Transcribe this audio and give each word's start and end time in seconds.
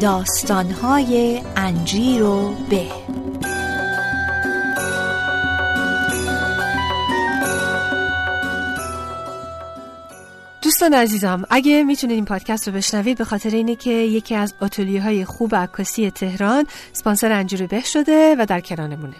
داستانهای 0.00 1.42
انجیر 1.56 2.22
و 2.22 2.54
به. 2.70 2.86
دوستان 10.62 10.94
عزیزم 10.94 11.44
اگه 11.50 11.84
می‌تونید 11.84 12.14
این 12.14 12.24
پادکست 12.24 12.68
رو 12.68 12.74
بشنوید 12.74 13.18
به 13.18 13.24
خاطر 13.24 13.50
اینه 13.50 13.76
که 13.76 13.90
یکی 13.90 14.34
از 14.34 14.54
آتولیه 14.60 15.02
های 15.02 15.24
خوب 15.24 15.54
عکاسی 15.54 16.10
تهران 16.10 16.66
سپانسر 16.92 17.32
انجیر 17.32 17.66
به 17.66 17.80
شده 17.80 18.36
و 18.38 18.46
در 18.46 18.60
کنارمونه. 18.60 19.16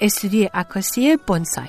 استودیو 0.00 0.48
عکاسی 0.54 1.16
بونسای. 1.16 1.68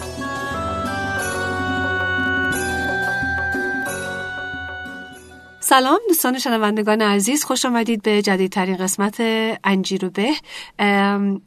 سلام 5.71 5.99
دوستان 6.07 6.39
شنوندگان 6.39 7.01
عزیز 7.01 7.43
خوش 7.43 7.65
آمدید 7.65 8.01
به 8.01 8.21
جدیدترین 8.21 8.77
قسمت 8.77 9.15
انجیر 9.63 10.05
و 10.05 10.09
به. 10.09 10.33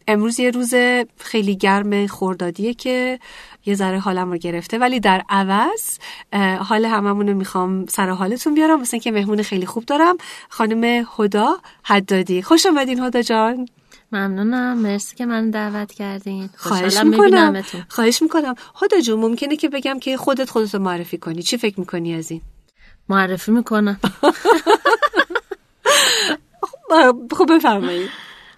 امروز 0.08 0.40
یه 0.40 0.50
روز 0.50 0.74
خیلی 1.18 1.56
گرم 1.56 2.06
خوردادیه 2.06 2.74
که 2.74 3.18
یه 3.66 3.74
ذره 3.74 3.98
حالم 3.98 4.30
رو 4.30 4.38
گرفته 4.38 4.78
ولی 4.78 5.00
در 5.00 5.22
عوض 5.28 5.98
حال 6.58 6.84
هممون 6.84 7.28
رو 7.28 7.34
می‌خوام 7.34 7.86
سر 7.86 8.10
حالتون 8.10 8.54
بیارم. 8.54 8.80
مثل 8.80 8.98
که 8.98 9.12
مهمون 9.12 9.42
خیلی 9.42 9.66
خوب 9.66 9.84
دارم 9.84 10.16
خانم 10.48 11.06
هدا 11.18 11.56
حدادی. 11.82 12.42
خوش 12.42 12.66
آمدین 12.66 13.00
هدا 13.00 13.22
جان. 13.22 13.68
ممنونم. 14.12 14.78
مرسی 14.78 15.16
که 15.16 15.26
من 15.26 15.50
دعوت 15.50 15.92
کردین. 15.92 16.50
خواهش 16.56 16.96
می‌کنم. 17.04 17.62
خواهش 17.88 18.22
می‌کنم. 18.22 18.54
هدا 18.82 19.00
جون 19.00 19.20
ممکنه 19.20 19.56
که 19.56 19.68
بگم 19.68 19.98
که 19.98 20.16
خودت 20.16 20.50
خودت 20.50 20.74
رو 20.74 20.80
معرفی 20.80 21.18
کنی. 21.18 21.42
چی 21.42 21.56
فکر 21.56 21.80
می‌کنی 21.80 22.14
از 22.14 22.30
این؟ 22.30 22.40
معرفی 23.08 23.52
می‌کنم. 23.52 24.00
خوب 27.30 27.56
بفرمایید. 27.56 28.10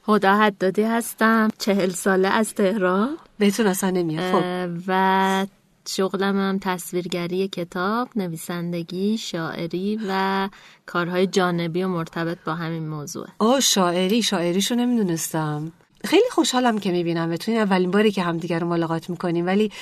هدا 0.08 0.36
حدادی 0.36 0.83
هستم 0.83 1.48
چهل 1.58 1.91
ساله 1.91 2.28
از 2.28 2.55
تهران. 2.55 3.16
بهتون 3.38 3.66
اصلا 3.66 3.91
نمیاد 3.91 4.33
خب. 4.33 4.83
و 4.88 5.47
شغلم 5.88 6.36
هم 6.36 6.58
تصویرگری 6.58 7.48
کتاب 7.48 8.08
نویسندگی 8.16 9.19
شاعری 9.19 10.00
و 10.08 10.48
کارهای 10.86 11.27
جانبی 11.27 11.83
و 11.83 11.88
مرتبط 11.88 12.38
با 12.47 12.55
همین 12.55 12.88
موضوع 12.88 13.27
آه 13.38 13.60
شاعری. 13.60 14.22
شاعریشو 14.22 14.75
نمی‌دونستم. 14.75 15.72
خیلی 16.05 16.30
خوشحالم 16.30 16.78
که 16.78 16.91
می‌بینم 16.91 17.36
تو 17.36 17.50
این 17.50 17.61
اولین 17.61 17.91
باری 17.91 18.11
که 18.11 18.22
همدیگر 18.22 18.58
رو 18.58 18.69
ملاقات 18.69 19.11
می‌کنیم. 19.11 19.47
ولی 19.47 19.72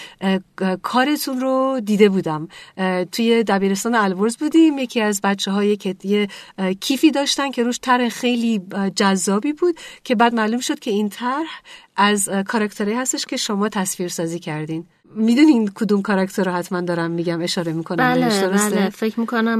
کارتون 0.82 1.40
رو 1.40 1.80
دیده 1.84 2.08
بودم. 2.08 2.48
توی 3.12 3.44
دبیرستان 3.44 3.94
الورز 3.94 4.36
بودیم. 4.36 4.78
یکی 4.78 5.00
از 5.00 5.20
بچه 5.24 5.50
های 5.50 5.76
که 5.76 5.96
یه 6.04 6.28
کیفی 6.80 7.10
داشتن 7.10 7.50
که 7.50 7.62
روش 7.62 7.78
طرح 7.82 8.08
خیلی 8.08 8.62
جذابی 8.96 9.52
بود 9.52 9.76
که 10.04 10.14
بعد 10.14 10.34
معلوم 10.34 10.60
شد 10.60 10.78
که 10.78 10.90
این 10.90 11.08
طرح 11.08 11.60
از 11.96 12.28
کاراکتری 12.46 12.92
هستش 12.92 13.26
که 13.26 13.36
شما 13.36 13.68
تصویر 13.68 14.08
سازی 14.08 14.38
کردین. 14.38 14.86
می‌دونین 15.16 15.70
کدوم 15.74 16.02
کاراکتر 16.02 16.44
رو 16.44 16.52
حتما 16.52 16.80
دارم 16.80 17.10
میگم 17.10 17.42
اشاره 17.42 17.72
می‌کنم 17.72 17.96
بله 17.96 18.48
بله. 18.48 18.90
فکر 18.90 19.20
می‌کنم 19.20 19.58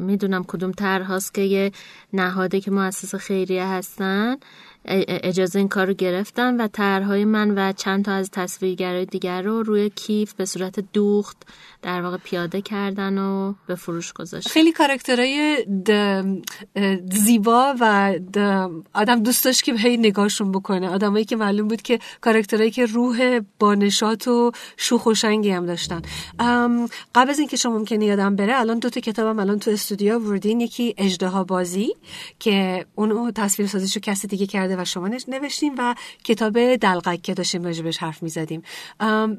می‌دونم 0.00 0.44
کدوم 0.44 0.72
طرح 0.72 1.06
هاست 1.06 1.34
که 1.34 1.40
یه 1.40 1.72
نهاده 2.12 2.60
که 2.60 2.70
مؤسسه 2.70 3.18
خیریه 3.18 3.66
هستن. 3.66 4.36
اجازه 4.84 5.58
این 5.58 5.68
کار 5.68 5.86
رو 5.86 5.94
گرفتن 5.94 6.60
و 6.60 6.68
طرحهای 6.68 7.24
من 7.24 7.50
و 7.50 7.72
چند 7.72 8.04
تا 8.04 8.12
از 8.12 8.30
تصویرگرای 8.30 9.04
دیگر 9.04 9.42
رو 9.42 9.62
روی 9.62 9.90
کیف 9.90 10.32
به 10.32 10.44
صورت 10.44 10.80
دوخت 10.92 11.36
در 11.82 12.02
واقع 12.02 12.16
پیاده 12.16 12.62
کردن 12.62 13.18
و 13.18 13.54
به 13.66 13.74
فروش 13.74 14.12
گذاشت 14.12 14.48
خیلی 14.48 14.72
کارکترهای 14.72 15.66
زیبا 17.12 17.74
و 17.80 18.14
آدم 18.94 19.22
دوست 19.22 19.44
داشت 19.44 19.62
که 19.62 19.74
هی 19.74 19.96
نگاهشون 19.96 20.52
بکنه. 20.52 20.88
آدمایی 20.88 21.24
که 21.24 21.36
معلوم 21.36 21.68
بود 21.68 21.82
که 21.82 21.98
کارکترهایی 22.20 22.70
که 22.70 22.86
روح 22.86 23.40
بانشات 23.58 24.28
و 24.28 24.52
شوخ 24.76 25.06
و 25.06 25.14
شنگی 25.14 25.50
هم 25.50 25.66
داشتن. 25.66 26.02
قبل 27.14 27.30
از 27.30 27.38
اینکه 27.38 27.56
شما 27.56 27.78
ممکنه 27.78 28.04
یادم 28.04 28.36
بره 28.36 28.60
الان 28.60 28.78
دو 28.78 28.90
تا 28.90 29.00
کتابم 29.00 29.38
الان 29.38 29.58
تو 29.58 29.70
استودیو 29.70 30.18
وردین 30.18 30.60
یکی 30.60 30.94
اجدها 30.98 31.44
بازی 31.44 31.94
که 32.38 32.86
اونو 32.94 33.30
تصویر 33.30 33.68
سازیشو 33.68 34.00
کسی 34.00 34.26
دیگه 34.26 34.46
کرده 34.46 34.71
و 34.76 34.84
شما 34.84 35.10
نوشتیم 35.28 35.74
و 35.78 35.94
کتاب 36.24 36.76
دلقک 36.76 37.22
که 37.22 37.34
داشتیم 37.34 37.64
راجبش 37.64 37.98
حرف 37.98 38.22
می‌زدیم. 38.22 38.62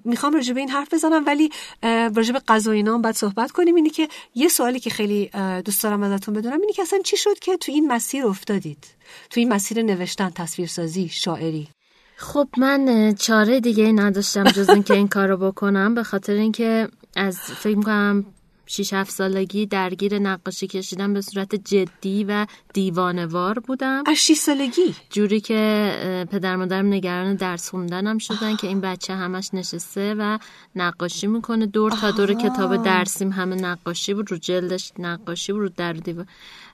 می‌خوام 0.06 0.34
راجب 0.34 0.58
این 0.58 0.70
حرف 0.70 0.94
بزنم 0.94 1.26
ولی 1.26 1.50
به 1.82 2.42
غذا 2.48 2.72
اینا 2.72 2.94
هم 2.94 3.02
بعد 3.02 3.16
صحبت 3.16 3.52
کنیم. 3.52 3.76
اینی 3.76 3.90
که 3.90 4.08
یه 4.36 4.48
سوالی 4.48 4.80
که 4.80 4.90
خیلی 4.90 5.30
دوست 5.66 5.84
دارم 5.84 6.04
ازتون 6.04 6.34
بدونم 6.34 6.62
اینی 6.62 6.74
که 6.74 6.82
اصلا 6.82 7.00
چی 7.00 7.18
شد 7.18 7.40
که 7.40 7.58
تو 7.58 7.72
این 7.72 7.88
مسیر 7.88 8.26
افتادید؟ 8.26 8.88
تو 9.30 9.40
این 9.40 9.54
مسیر 9.54 9.82
نوشتن 9.82 10.30
تصویرسازی 10.30 11.10
شاعری. 11.10 11.68
خب 12.16 12.48
من 12.58 13.14
چاره 13.16 13.60
دیگه 13.60 13.92
نداشتم 13.92 14.44
جز 14.44 14.70
اینکه 14.70 14.94
این 14.94 15.08
کارو 15.08 15.38
بکنم 15.38 15.96
به 15.96 16.04
خاطر 16.04 16.34
اینکه 16.34 16.88
از 17.16 17.38
فکر 17.38 17.82
کنم 17.82 18.26
6 18.66 18.94
7 18.94 19.12
سالگی 19.12 19.66
درگیر 19.66 20.20
نقاشی 20.20 20.68
کشیدن 20.68 21.14
به 21.14 21.22
صورت 21.22 21.56
جدی 21.56 22.24
و 22.24 22.46
دیوانوار 22.74 23.60
بودم. 23.60 24.04
از 24.06 24.18
6 24.18 24.34
سالگی؟ 24.34 24.96
جوری 25.10 25.40
که 25.40 26.28
پدر 26.32 26.56
مادرم 26.56 26.94
نگران 26.94 27.36
درس 27.36 27.70
خوندنم 27.70 28.18
شدن 28.18 28.56
که 28.56 28.68
این 28.68 28.82
بچه 28.82 29.14
همش 29.14 29.50
نشسته 29.54 30.16
و 30.18 30.40
نقاشی 30.76 31.28
می‌کنه 31.28 31.66
دور 31.66 31.92
تا 31.92 32.12
دور 32.12 32.34
کتاب 32.34 32.84
درسیم 32.84 33.32
همه 33.32 33.56
نقاشی 33.56 34.14
بود 34.14 34.32
رو 34.32 34.38
جلدش 34.38 34.92
نقاشی 35.00 35.54
بود 35.54 35.62
رو 35.62 35.70
در 35.70 35.94
دیوان. 35.94 36.28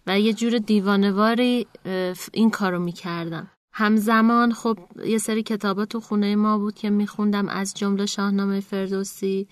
و 0.07 0.19
یه 0.19 0.33
جور 0.33 0.57
دیوانواری 0.57 1.67
این 2.33 2.49
کارو 2.49 2.79
می‌کردم. 2.79 3.51
همزمان 3.73 4.53
خب 4.53 4.77
یه 5.05 5.17
سری 5.17 5.43
کتابا 5.43 5.85
تو 5.85 5.99
خونه 5.99 6.35
ما 6.35 6.57
بود 6.57 6.75
که 6.75 6.89
میخوندم 6.89 7.47
از 7.49 7.73
جمله 7.73 8.05
شاهنامه 8.05 8.59
فردوسی. 8.59 9.47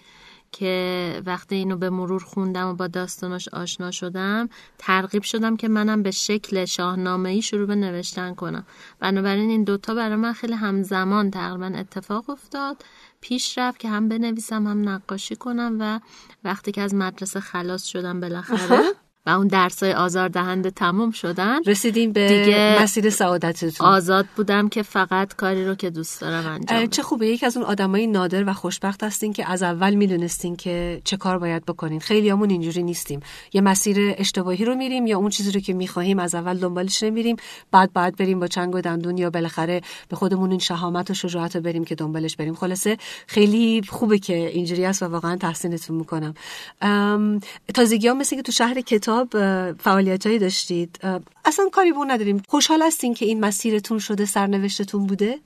که 0.52 1.22
وقتی 1.26 1.56
اینو 1.56 1.78
به 1.78 1.90
مرور 1.90 2.24
خوندم 2.24 2.68
و 2.68 2.74
با 2.74 2.88
داستانش 2.88 3.48
آشنا 3.48 3.92
شدم 3.92 4.50
ترغیب 4.78 5.24
شدم 5.24 5.58
که 5.58 5.68
منم 5.68 6.04
به 6.04 6.12
شکل 6.12 6.66
شاهنامه 6.66 7.30
ای 7.30 7.42
شروع 7.42 7.68
به 7.68 7.76
نوشتن 7.76 8.34
کنم. 8.34 8.66
بنابراین 9.00 9.50
این 9.50 9.64
دوتا 9.64 9.94
برای 9.94 10.16
من 10.16 10.34
خیلی 10.34 10.54
همزمان 10.54 11.32
تقریبا 11.32 11.66
اتفاق 11.66 12.30
افتاد. 12.30 12.78
پیش 13.22 13.58
رفت 13.58 13.80
که 13.80 13.90
هم 13.90 14.10
بنویسم 14.10 14.68
هم 14.68 14.90
نقاشی 14.90 15.36
کنم 15.36 15.78
و 15.80 16.00
وقتی 16.44 16.72
که 16.72 16.82
از 16.82 16.96
مدرسه 16.96 17.40
خلاص 17.40 17.86
شدم 17.86 18.20
بالاخره 18.20 18.84
و 19.28 19.30
اون 19.30 19.48
درسای 19.48 19.94
آزار 19.94 20.30
دهنده 20.30 20.72
تموم 20.72 21.12
شدن. 21.12 21.64
رسیدیم 21.66 22.12
به 22.12 22.28
دیگه 22.28 22.78
مسیر 22.82 23.10
سعادتتون. 23.10 23.88
آزاد 23.88 24.26
بودم 24.36 24.70
که 24.70 24.84
فقط 24.84 25.36
کاری 25.36 25.66
رو 25.66 25.76
که 25.76 25.90
دوست 25.90 26.22
دارم 26.22 26.46
انجام 26.46 26.86
چه 26.86 27.04
خوبه. 27.04 27.28
یکی 27.28 27.46
از 27.46 27.58
اون 27.58 27.66
آدمای 27.66 28.08
نادر 28.08 28.50
و 28.50 28.54
خوشبخت 28.54 29.04
هستین 29.04 29.34
که 29.34 29.52
از 29.52 29.64
اول 29.64 29.94
می‌دونستین 29.94 30.56
که 30.56 31.02
چه 31.04 31.18
کار 31.18 31.40
باید 31.40 31.66
بکنین. 31.66 32.00
خیلی 32.00 32.30
همون 32.30 32.50
اینجوری 32.50 32.84
نیستیم. 32.84 33.20
یه 33.54 33.62
مسیر 33.62 34.16
اشتباهی 34.18 34.66
رو 34.66 34.76
میریم 34.76 35.08
یا 35.08 35.18
اون 35.18 35.30
چیزی 35.30 35.52
رو 35.52 35.60
که 35.60 35.74
می‌خواهیم 35.74 36.20
از 36.20 36.36
اول 36.36 36.58
دنبالش 36.58 37.04
نمیریم. 37.04 37.36
بعد 37.72 37.94
بعد 37.94 38.16
بریم 38.16 38.40
با 38.40 38.48
چنگ 38.48 38.76
و 38.76 38.82
دندون 38.82 39.18
یا 39.18 39.30
بالاخره 39.30 39.82
به 40.10 40.16
خودمون 40.16 40.52
این 40.52 40.60
شهامت 40.60 41.12
و 41.12 41.14
شجاعت 41.14 41.56
رو 41.56 41.62
بریم 41.62 41.86
که 41.86 41.96
دنبالش 41.96 42.36
بریم. 42.36 42.56
خلاصه 42.56 42.98
خیلی 43.28 43.82
خوبه 43.90 44.20
که 44.20 44.48
اینجوری 44.48 44.86
است 44.86 45.04
و 45.04 45.06
واقعا 45.06 45.36
تحسینتون 45.36 45.98
می‌کنم. 45.98 46.34
تازگی 47.74 48.08
ها 48.08 48.14
مثل 48.14 48.36
که 48.36 48.42
تو 48.42 48.52
شهر 48.52 48.82
کتاب 48.82 49.17
کتاب 49.26 49.74
فعالیت 49.74 50.28
هایی 50.28 50.40
داشتید؟ 50.40 51.00
اصلا 51.46 51.70
کاری 51.72 51.92
بون 51.92 52.12
نداریم. 52.12 52.44
خوشحال 52.48 52.82
هستین 52.82 53.14
که 53.14 53.26
این 53.26 53.40
مسیرتون 53.40 54.00
شده 54.00 54.26
سرنوشتتون 54.26 55.08
بوده؟ 55.08 55.40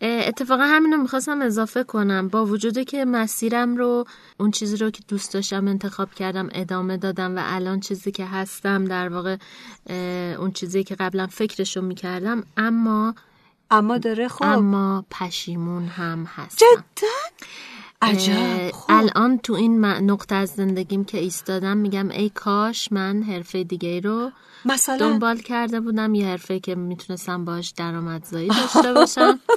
اتفاقا 0.00 0.62
همینو 0.62 0.96
می‌خواستم 0.96 1.42
اضافه 1.42 1.84
کنم. 1.84 2.28
با 2.28 2.46
وجودی 2.46 2.84
که 2.84 3.04
مسیرم 3.04 3.76
رو 3.76 4.04
اون 4.40 4.50
چیزی 4.50 4.76
رو 4.76 4.90
که 4.90 5.02
دوست 5.08 5.34
داشتم 5.34 5.68
انتخاب 5.68 6.14
کردم 6.14 6.48
ادامه 6.54 6.96
دادم 6.96 7.36
و 7.36 7.40
الان 7.44 7.80
چیزی 7.80 8.10
که 8.10 8.24
هستم 8.24 8.84
در 8.84 9.08
واقع 9.08 9.36
اون 10.38 10.52
چیزی 10.52 10.84
که 10.84 10.94
قبلا 10.94 11.26
فکرشو 11.26 11.80
می‌کردم 11.80 12.44
اما 12.56 13.14
اما 13.70 13.98
داره 13.98 14.28
خب. 14.28 14.44
اما 14.44 15.04
پشیمون 15.10 15.86
هم 15.86 16.24
هستم. 16.24 16.66
جدا؟ 16.66 17.08
عجب. 18.02 18.70
خب. 18.70 18.84
الان 18.88 19.38
تو 19.38 19.52
این 19.52 19.84
نقطه 19.84 20.34
از 20.34 20.50
زندگیم 20.50 21.04
که 21.04 21.18
ایستادم 21.18 21.76
میگم 21.76 22.08
ای 22.08 22.30
کاش 22.30 22.92
من 22.92 23.22
حرفه 23.22 23.64
دیگه 23.64 24.00
رو 24.00 24.30
مثلا؟ 24.64 24.96
دنبال 24.96 25.38
کرده 25.38 25.80
بودم 25.80 26.14
یه 26.14 26.26
حرفه 26.26 26.60
که 26.60 26.74
می‌تونستم 26.74 27.44
باش 27.44 27.70
درآمدزایی 27.70 28.48
داشته 28.48 28.92
باشم. 28.92 29.40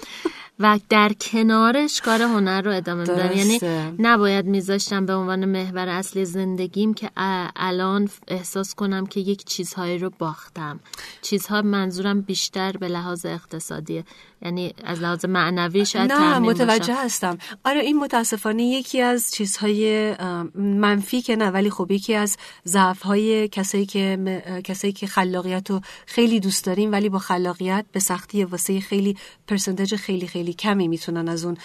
و 0.60 0.80
در 0.90 1.14
کنارش 1.14 2.02
کار 2.02 2.22
هنر 2.22 2.62
رو 2.62 2.72
ادامه 2.72 3.00
میدم 3.02 3.38
یعنی. 3.38 3.60
نباید 4.00 4.46
میذاشتم 4.46 5.06
به 5.06 5.14
عنوان 5.16 5.46
محور 5.46 5.90
اصلی 5.90 6.26
زندگیم 6.26 6.94
که 6.94 7.10
الان 7.56 8.10
احساس 8.28 8.76
کنم 8.76 9.06
که 9.06 9.20
یک 9.20 9.46
چیزهایی 9.46 9.98
رو 9.98 10.12
باختم 10.20 10.80
چیزها 11.22 11.62
منظورم 11.62 12.22
بیشتر 12.22 12.72
به 12.72 12.88
لحاظ 12.88 13.26
اقتصادیه 13.26 14.04
یعنی 14.42 14.74
از 14.84 15.00
لحاظ 15.02 15.26
معنوی 15.26 15.86
شاید 15.86 16.12
نه 16.12 16.40
متوجه 16.40 16.94
باشم. 16.94 17.06
هستم 17.06 17.38
آره 17.66 17.80
این 17.80 18.00
متاسفانه 18.00 18.64
یکی 18.64 19.02
از 19.02 19.32
چیزهای 19.32 20.16
منفی 20.56 21.22
که 21.22 21.36
نه 21.36 21.50
ولی 21.50 21.70
خب 21.70 21.92
یکی 21.92 22.14
از 22.14 22.38
ضعفهای 22.68 23.48
کسایی 23.48 23.86
که 23.86 24.18
م- 24.18 24.62
کسایی 24.62 24.94
که 24.94 25.08
خلاقیت 25.08 25.70
رو 25.70 25.82
خیلی 26.06 26.40
دوست 26.40 26.66
داریم 26.66 26.92
ولی 26.92 27.10
با 27.10 27.20
خلاقیت 27.20 27.86
به 27.92 28.00
سختی 28.00 28.44
واسه 28.44 28.80
خیلی 28.80 29.18
پرسنتج 29.48 29.96
خیلی 29.96 30.28
خیلی 30.28 30.43
کمی 30.52 30.88
می‌تونن 30.88 31.30
از 31.30 31.46
اون 31.46 31.58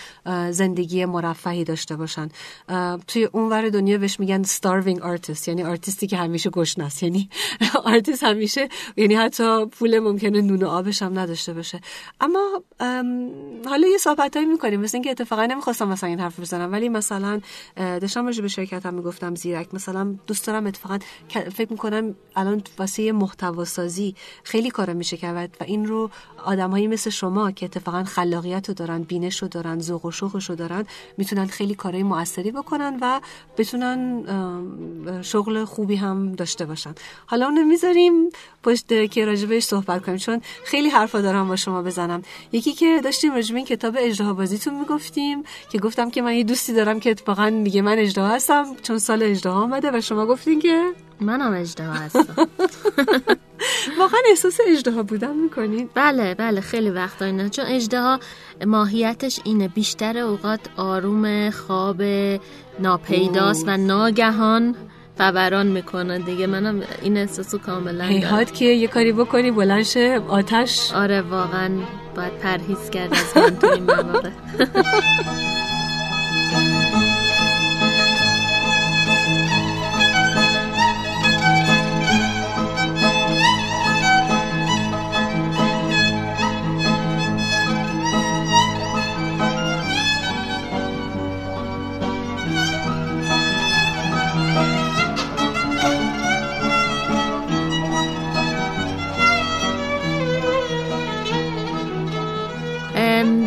زندگی 0.50 1.04
مرفهی 1.04 1.64
داشته 1.64 1.96
باشن. 1.96 2.28
توی 3.06 3.24
اونور 3.24 3.68
دنیا 3.68 3.98
بهش 3.98 4.20
میگن 4.20 4.44
starving 4.44 5.00
artist 5.00 5.48
یعنی 5.48 5.62
آرتیستی 5.62 6.06
که 6.06 6.16
همیشه 6.16 6.50
گشنه 6.50 6.84
است. 6.84 7.02
یعنی 7.02 7.28
آرتیست 7.84 8.24
همیشه 8.24 8.68
یعنی 8.96 9.14
حتی 9.14 9.66
پول 9.66 9.98
ممکنه 9.98 10.40
نون 10.40 10.62
و 10.62 10.66
آبش 10.66 11.02
هم 11.02 11.18
نداشته 11.18 11.52
باشه. 11.52 11.80
اما 12.20 12.62
ام، 12.80 13.30
حالا 13.66 13.88
یه 13.88 13.98
صحبتایی 13.98 14.46
می‌کنیم. 14.46 14.80
مثل 14.80 14.96
اینکه 14.96 15.10
اتفاقا 15.10 15.46
نمی‌خواستم 15.46 15.88
مثلا 15.88 16.08
این 16.08 16.20
حرف 16.20 16.40
بزنم 16.40 16.72
ولی 16.72 16.88
مثلا 16.88 17.40
داشتم 17.76 18.26
راجع 18.26 18.42
به 18.42 18.48
شرکتم 18.48 18.94
می‌گفتم 18.94 19.34
زیرک. 19.34 19.74
مثلا 19.74 20.14
دوست 20.26 20.46
دارم 20.46 20.66
اتفاقا 20.66 20.98
فکر 21.54 21.70
می‌کنم 21.70 22.14
الان 22.36 22.62
واسه 22.78 23.12
محتوا 23.12 23.64
سازی 23.64 24.14
خیلی 24.42 24.70
کارا 24.70 24.94
میشه 24.94 25.16
کرد 25.16 25.56
و 25.60 25.64
این 25.64 25.86
رو 25.86 26.10
آدمایی 26.44 26.86
مثل 26.86 27.10
شما 27.10 27.50
که 27.50 27.66
اتفاقا 27.66 28.04
خلاقیت 28.04 28.67
رو 28.68 28.74
دارن 28.74 29.02
بینش 29.02 29.42
رو 29.42 29.48
دارن 29.48 29.80
ذوق 29.80 30.04
و 30.04 30.10
شوقش 30.10 30.50
رو 30.50 30.56
دارن 30.56 30.84
می‌تونن 31.16 31.46
خیلی 31.46 31.74
کارهای 31.74 32.02
موثری 32.02 32.50
بکنن 32.50 32.98
و 33.00 33.20
بتونن 33.58 34.24
شغل 35.22 35.64
خوبی 35.64 35.96
هم 35.96 36.32
داشته 36.32 36.64
باشن. 36.66 36.94
حالا 37.26 37.46
اونو 37.46 37.64
می‌ذاریم 37.64 38.12
پشت 38.62 39.10
که 39.10 39.24
راجبش 39.24 39.64
صحبت 39.64 40.04
کنیم 40.04 40.18
چون 40.18 40.40
خیلی 40.64 40.88
حرفا 40.88 41.20
دارم 41.20 41.48
با 41.48 41.56
شما 41.56 41.82
بزنم. 41.82 42.22
یکی 42.52 42.72
که 42.72 43.00
داشتیم 43.04 43.34
راجب 43.34 43.56
این 43.56 43.64
کتاب 43.64 43.94
اجراها 43.98 44.34
بازیتون 44.34 44.78
می‌گفتیم 44.78 45.42
که 45.72 45.78
گفتم 45.78 46.10
که 46.10 46.22
من 46.22 46.34
یه 46.34 46.44
دوستی 46.44 46.72
دارم 46.72 47.00
که 47.00 47.10
اتفاقا 47.10 47.50
میگه 47.50 47.82
من 47.82 47.98
اجراها 47.98 48.34
هستم 48.34 48.76
چون 48.82 48.98
سال 48.98 49.22
اجراها 49.22 49.62
آمده 49.62 49.90
و 49.94 50.00
شما 50.00 50.26
گفتین 50.26 50.60
که 50.60 50.92
منم 51.20 51.52
اجدها 51.52 51.92
هستم. 51.92 52.34
واقعا 53.98 54.20
احساس 54.30 54.58
اجراها 54.68 55.02
بودن 55.02 55.36
می‌کنین 55.36 55.88
بله 55.94 56.34
بله 56.34 56.60
خیلی 56.60 56.90
وقتا 56.90 57.24
اینه 57.24 57.48
چون 57.48 57.64
اجدها 57.68 58.20
ماهیتش 58.66 59.40
اینه 59.44 59.68
بیشتر 59.68 60.18
اوقات 60.18 60.60
آروم 60.76 61.50
خواب 61.50 62.02
ناپیداست 62.80 63.64
و 63.68 63.76
ناگهان 63.76 64.74
فوران 65.18 65.66
می‌کنه. 65.66 66.18
دیگه 66.18 66.46
منم 66.46 66.82
این 67.02 67.16
احساسو 67.16 67.58
کاملا 67.58 67.92
دارم. 67.92 68.10
هیهات 68.10 68.54
که 68.54 68.64
یه 68.64 68.88
کاری 68.88 69.12
بکنی 69.12 69.50
بلند 69.50 69.82
شه 69.82 70.20
آتش. 70.28 70.92
آره 70.92 71.20
واقعا 71.22 71.70
باید 72.16 72.32
پرهیز 72.32 72.90
کرد 72.90 73.12
از 73.12 73.36
من 73.36 73.58
تو 73.58 73.66
این 73.66 73.86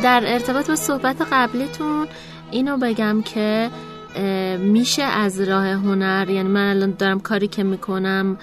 در 0.03 0.23
ارتباط 0.25 0.69
با 0.69 0.75
صحبت 0.75 1.15
قبلیتون 1.31 2.07
اینو 2.51 2.77
بگم 2.77 3.21
که 3.21 3.69
میشه 4.59 5.03
از 5.03 5.41
راه 5.41 5.67
هنر 5.67 6.29
یعنی 6.29 6.49
من 6.49 6.69
الان 6.69 6.95
دارم 6.99 7.19
کاری 7.19 7.47
که 7.47 7.63
می‌کنم 7.63 8.37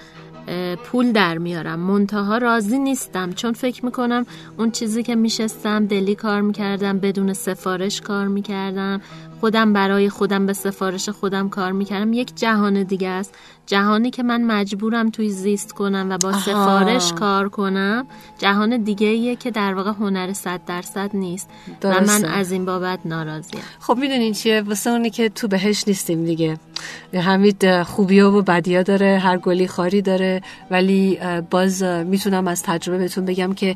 پول 0.83 1.11
در 1.11 1.37
میارم. 1.37 1.79
منتها 1.79 2.37
راضی 2.37 2.79
نیستم 2.79 3.31
چون 3.31 3.53
فکر 3.53 3.85
می‌کنم 3.85 4.25
اون 4.57 4.71
چیزی 4.71 5.03
که 5.03 5.15
میشستم 5.15 5.85
دلی 5.85 6.15
کار 6.15 6.41
می‌کردم 6.41 6.99
بدون 6.99 7.33
سفارش 7.33 8.01
کار 8.01 8.27
می‌کردم. 8.27 9.01
خودم 9.39 9.73
برای 9.73 10.09
خودم 10.09 10.45
به 10.45 10.53
سفارش 10.53 11.09
خودم 11.09 11.49
کار 11.49 11.71
می‌کردم. 11.71 12.13
یک 12.13 12.35
جهان 12.35 12.83
دیگه 12.83 13.07
است. 13.07 13.35
جهانی 13.65 14.09
که 14.09 14.23
من 14.23 14.43
مجبورم 14.43 15.09
توی 15.09 15.29
زیست 15.29 15.71
کنم 15.71 16.07
و 16.09 16.17
با 16.17 16.29
آها. 16.29 16.39
سفارش 16.39 17.13
کار 17.13 17.49
کنم 17.49 18.05
جهان 18.37 18.77
دیگه 18.83 19.07
ایه 19.07 19.35
که 19.35 19.51
در 19.51 19.73
واقع 19.73 19.91
هنر 19.91 20.33
صد 20.33 20.61
درصد 20.67 21.09
نیست. 21.13 21.49
و 21.83 21.87
من 21.87 22.05
درسته. 22.05 22.27
از 22.27 22.51
این 22.51 22.65
بابت 22.65 22.99
ناراضیم. 23.05 23.61
خب 23.79 23.97
می‌دونین 23.97 24.33
چیه؟ 24.33 24.61
واسه 24.61 24.89
اونی 24.89 25.09
که 25.09 25.29
تو 25.29 25.47
بهش 25.47 25.83
نیستیم 25.87 26.25
دیگه. 26.25 26.57
همین 27.13 27.83
خوبیا 27.83 28.31
و 28.31 28.41
بدیا 28.41 28.83
داره 28.83 29.19
هر 29.23 29.37
گلی 29.37 29.67
خاری 29.67 30.01
داره. 30.01 30.41
ولی 30.71 31.19
باز 31.49 31.83
می‌تونم 31.83 32.47
از 32.47 32.63
تجربه 32.63 32.97
بهتون 32.97 33.25
بگم 33.25 33.53
که 33.53 33.75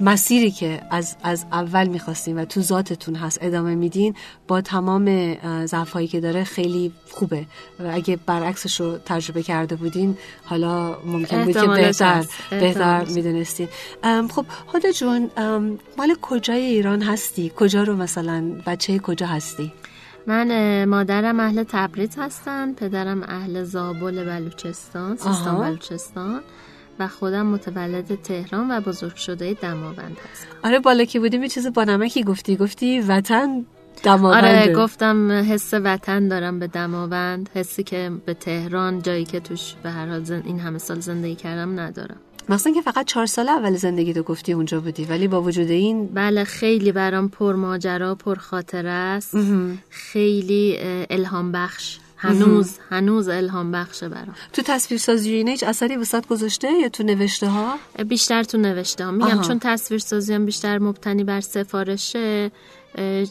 مسیری 0.00 0.50
که 0.50 0.82
از, 0.90 1.16
از 1.22 1.44
اول 1.52 1.86
می‌خواستیم 1.86 2.38
و 2.38 2.44
تو 2.44 2.60
ذاتتون 2.60 3.14
هست 3.14 3.38
ادامه 3.42 3.74
میدین 3.74 4.14
با 4.48 4.60
تمام 4.60 5.34
ضعفهایی 5.66 6.08
که 6.08 6.20
داره 6.20 6.44
خیلی 6.44 6.92
خوبه 7.10 7.46
و 7.80 7.90
اگه 7.92 8.18
برعکسش 8.26 8.80
رو 8.80 8.98
تجربه 8.98 9.42
کرده 9.42 9.76
بودین 9.76 10.16
حالا 10.44 10.96
ممکن 11.04 11.44
بود 11.44 11.56
که 11.56 11.66
بهتر. 11.66 12.24
بهتر. 12.50 13.04
می‌دونستین 13.04 13.68
خب 14.02 14.46
هدا 14.74 14.92
جون 14.92 15.30
مال 15.98 16.16
کجای 16.22 16.60
ایران 16.60 17.02
هستی 17.02 17.52
کجا 17.56 17.82
رو 17.82 17.96
مثلا 17.96 18.44
بچه 18.66 18.98
کجا 18.98 19.26
هستی 19.26 19.72
من 20.26 20.84
مادرم 20.84 21.40
اهل 21.40 21.62
تبریز 21.62 22.18
هستن 22.18 22.74
پدرم 22.74 23.22
اهل 23.22 23.64
زابل 23.64 24.24
بلوچستان 24.24 25.16
سیستان. 25.16 25.60
بلوچستان 25.60 26.40
و 27.04 27.08
خودم 27.08 27.46
متولد 27.46 28.22
تهران 28.22 28.70
و 28.70 28.80
بزرگ 28.80 29.14
شده 29.16 29.54
دماوند 29.54 30.16
هستم. 30.32 30.46
آره 30.64 30.78
بالا 30.78 31.04
که 31.04 31.20
بودیم؟ 31.20 31.42
یه 31.42 31.48
چیز 31.48 31.66
با 31.66 31.84
نمکی 31.84 32.22
گفتی؟ 32.22 32.56
گفتی 32.56 33.00
وطن 33.00 33.64
دماونده. 34.02 34.62
آره 34.62 34.74
گفتم 34.74 35.30
حس 35.32 35.74
وطن 35.74 36.28
دارم 36.28 36.58
به 36.58 36.66
دماوند 36.66 37.48
حسی 37.54 37.82
که 37.82 38.10
به 38.26 38.34
تهران 38.34 39.02
جایی 39.02 39.24
که 39.24 39.40
توش 39.40 39.74
به 39.82 39.90
هر 39.90 40.06
حال 40.06 40.24
زن- 40.24 40.42
این 40.46 40.60
همه 40.60 40.78
سال 40.78 41.00
زندگی 41.00 41.34
کردم 41.34 41.80
ندارم. 41.80 42.16
مثلا 42.48 42.72
که 42.72 42.82
فقط 42.82 43.06
چهار 43.06 43.26
سال 43.26 43.48
اول 43.48 43.76
زندگی 43.76 44.14
تو 44.14 44.22
گفتی 44.22 44.52
اونجا 44.52 44.80
بودی 44.80 45.04
ولی 45.04 45.28
با 45.28 45.42
وجود 45.42 45.70
این 45.70 46.06
بله 46.06 46.44
خیلی 46.44 46.92
برام 46.92 47.28
پر 47.28 47.54
ماجرا 47.54 48.14
پر 48.14 48.34
خاطره 48.34 48.90
است 48.90 49.36
خیلی 49.90 50.78
الهام 51.10 51.52
بخش 51.52 51.98
هنوز 52.22 52.78
هنوز 52.90 53.28
الهام 53.28 53.72
بخشه 53.72 54.08
برام 54.08 54.34
تو 54.52 54.62
تصویر 54.62 55.00
سازی 55.00 55.32
اینه 55.32 55.50
هیچ 55.50 55.64
اثری 55.64 55.96
وسط 55.96 56.26
گذاشته 56.26 56.68
یا 56.82 56.88
تو 56.88 57.02
نوشته 57.02 57.46
ها 57.48 57.78
بیشتر 58.08 58.42
تو 58.42 58.58
نوشته 58.58 59.04
هم. 59.04 59.14
میگم 59.14 59.26
آها. 59.26 59.42
چون 59.42 59.58
تصویر 59.58 60.00
سازی 60.00 60.34
هم 60.34 60.46
بیشتر 60.46 60.78
مبتنی 60.78 61.24
بر 61.24 61.40
سفارشه 61.40 62.50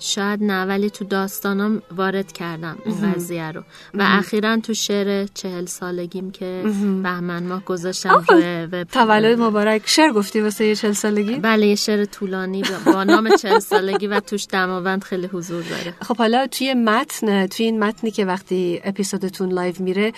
شاید 0.02 0.44
نه 0.44 0.66
ولی 0.66 0.90
تو 0.90 1.06
داستانم 1.06 1.82
وارد 1.98 2.32
کردم 2.32 2.78
این 2.86 3.12
قضیه 3.14 3.52
رو. 3.52 3.62
و 3.94 4.02
اخیرا 4.08 4.58
تو 4.58 4.74
شعر 4.74 5.28
چهل 5.34 5.66
سالگیم 5.66 6.32
که 6.32 6.62
بهمن 7.04 7.44
ماه 7.44 7.66
گذاشتم 7.66 8.26
روی 8.30 8.86
تولد 8.92 9.40
مبارک. 9.40 9.82
شعر 9.86 10.12
گفتی 10.12 10.42
واسه 10.42 10.66
یه 10.66 10.76
چل 10.76 10.92
سالگی؟ 10.92 11.36
بله 11.36 11.68
یه 11.68 11.76
شعر 11.76 12.06
طولانی 12.06 12.64
با- 12.86 13.04
نام 13.04 13.30
چهل 13.36 13.60
سالگی 13.60 14.08
و 14.08 14.20
توش 14.20 14.48
دماوند 14.52 15.04
خیلی 15.04 15.28
حضور 15.28 15.64
داره. 15.64 15.94
خب 16.02 16.18
حالا 16.18 16.48
توی 16.48 16.74
متن 16.74 17.48
توی 17.48 17.66
این 17.66 17.80
متنی 17.84 18.12
که 18.12 18.26
وقتی 18.26 18.82
اپیزودتون 18.84 19.52
live 19.52 19.76
میره 19.80 20.12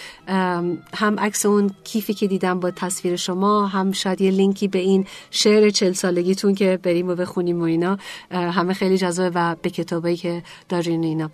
هم 0.95 1.19
عکس 1.19 1.45
اون 1.45 1.71
کیفی 1.83 2.13
که 2.13 2.27
دیدم 2.27 2.59
با 2.59 2.71
تصویر 2.71 3.15
شما 3.15 3.67
هم 3.67 3.91
شاید 3.91 4.21
یه 4.21 4.31
لینکی 4.31 4.67
به 4.67 4.79
این 4.79 5.05
شعر 5.31 5.69
چل 5.69 5.91
سالگیتون 5.93 6.55
که 6.55 6.79
بریم 6.83 7.07
و 7.09 7.15
بخونیم 7.15 7.59
و 7.59 7.63
اینا 7.63 7.97
همه 8.31 8.73
خیلی 8.73 8.97
جذابه 8.97 9.32
و 9.35 9.55
به 9.61 9.69
کتابایی 9.69 10.17
که 10.17 10.43
دارین 10.69 11.03
اینا. 11.03 11.31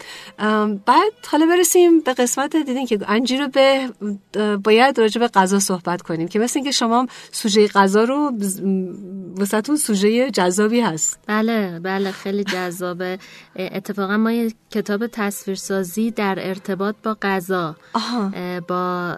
بعد 0.85 1.13
حالا 1.27 1.45
برسیم 1.45 2.01
به 2.01 2.13
قسمت 2.13 2.55
دیدین 2.55 2.85
که 2.85 2.99
انجی 3.07 3.37
رو 3.37 3.47
به 3.47 3.89
باید 4.63 4.99
راجع 4.99 5.19
به 5.19 5.27
غذا 5.27 5.59
صحبت 5.59 6.01
کنیم 6.01 6.27
که 6.27 6.39
مثل 6.39 6.59
اینکه 6.59 6.71
شما 6.71 7.07
سوژه 7.31 7.67
غذا 7.67 8.03
رو 8.03 8.31
واسهتون 9.35 9.75
سوژه 9.75 10.31
جذابی 10.31 10.81
هست. 10.81 11.19
بله 11.27 11.79
بله 11.79 12.11
خیلی 12.11 12.43
جذابه. 12.43 13.19
اتفاقا 13.55 14.17
ما 14.17 14.31
یه 14.31 14.53
کتاب 14.71 15.07
تصویرسازی 15.07 16.11
در 16.11 16.47
ارتباط 16.47 16.95
با 17.03 17.17
غذا 17.21 17.75
با 18.67 19.15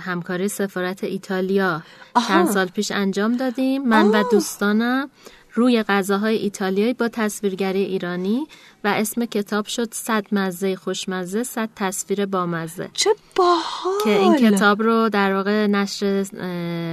همکاری 0.00 0.48
سفارت 0.48 1.04
ایتالیا 1.04 1.82
آها. 2.14 2.28
چند 2.28 2.50
سال 2.50 2.66
پیش 2.66 2.90
انجام 2.90 3.36
دادیم. 3.36 3.88
من 3.88 4.06
و 4.06 4.22
دوستانم. 4.30 5.10
روی 5.58 5.82
غذاهای 5.82 6.36
ایتالیایی 6.36 6.92
با 6.94 7.08
تصویرگری 7.08 7.82
ایرانی 7.82 8.46
و 8.84 8.88
اسم 8.88 9.24
کتاب 9.24 9.66
شد 9.66 9.94
صد 9.94 10.26
مزه 10.32 10.76
خوشمزه 10.76 11.42
صد 11.42 11.68
تصویر 11.76 12.26
بامزه. 12.26 12.90
چه 12.92 13.10
باحال! 13.36 13.92
که 14.04 14.10
این 14.18 14.36
کتاب 14.36 14.82
رو 14.82 15.08
در 15.08 15.34
واقع 15.34 15.66
نشر 15.66 16.26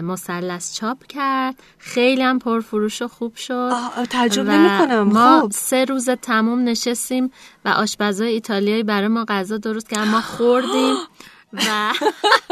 مثلث 0.02 0.74
چاپ 0.76 1.08
کرد. 1.08 1.56
خیلی 1.78 2.22
هم 2.22 2.40
پرفروش 2.40 3.02
و 3.02 3.08
خوب 3.08 3.36
شد. 3.36 3.72
تعجب 4.10 4.50
نمی‌کنم. 4.50 5.02
ما 5.02 5.42
خب. 5.42 5.52
سه 5.52 5.86
روز 5.86 6.10
تموم 6.10 6.64
نشستیم 6.64 7.32
و 7.66 7.70
آشپزای 7.70 8.32
ایتالیایی 8.34 8.84
برای 8.84 9.08
ما 9.08 9.26
غذا 9.28 9.58
درست 9.58 9.90
کردن 9.90 10.12
ما 10.12 10.22
خوردیم. 10.22 10.96
و 11.54 11.94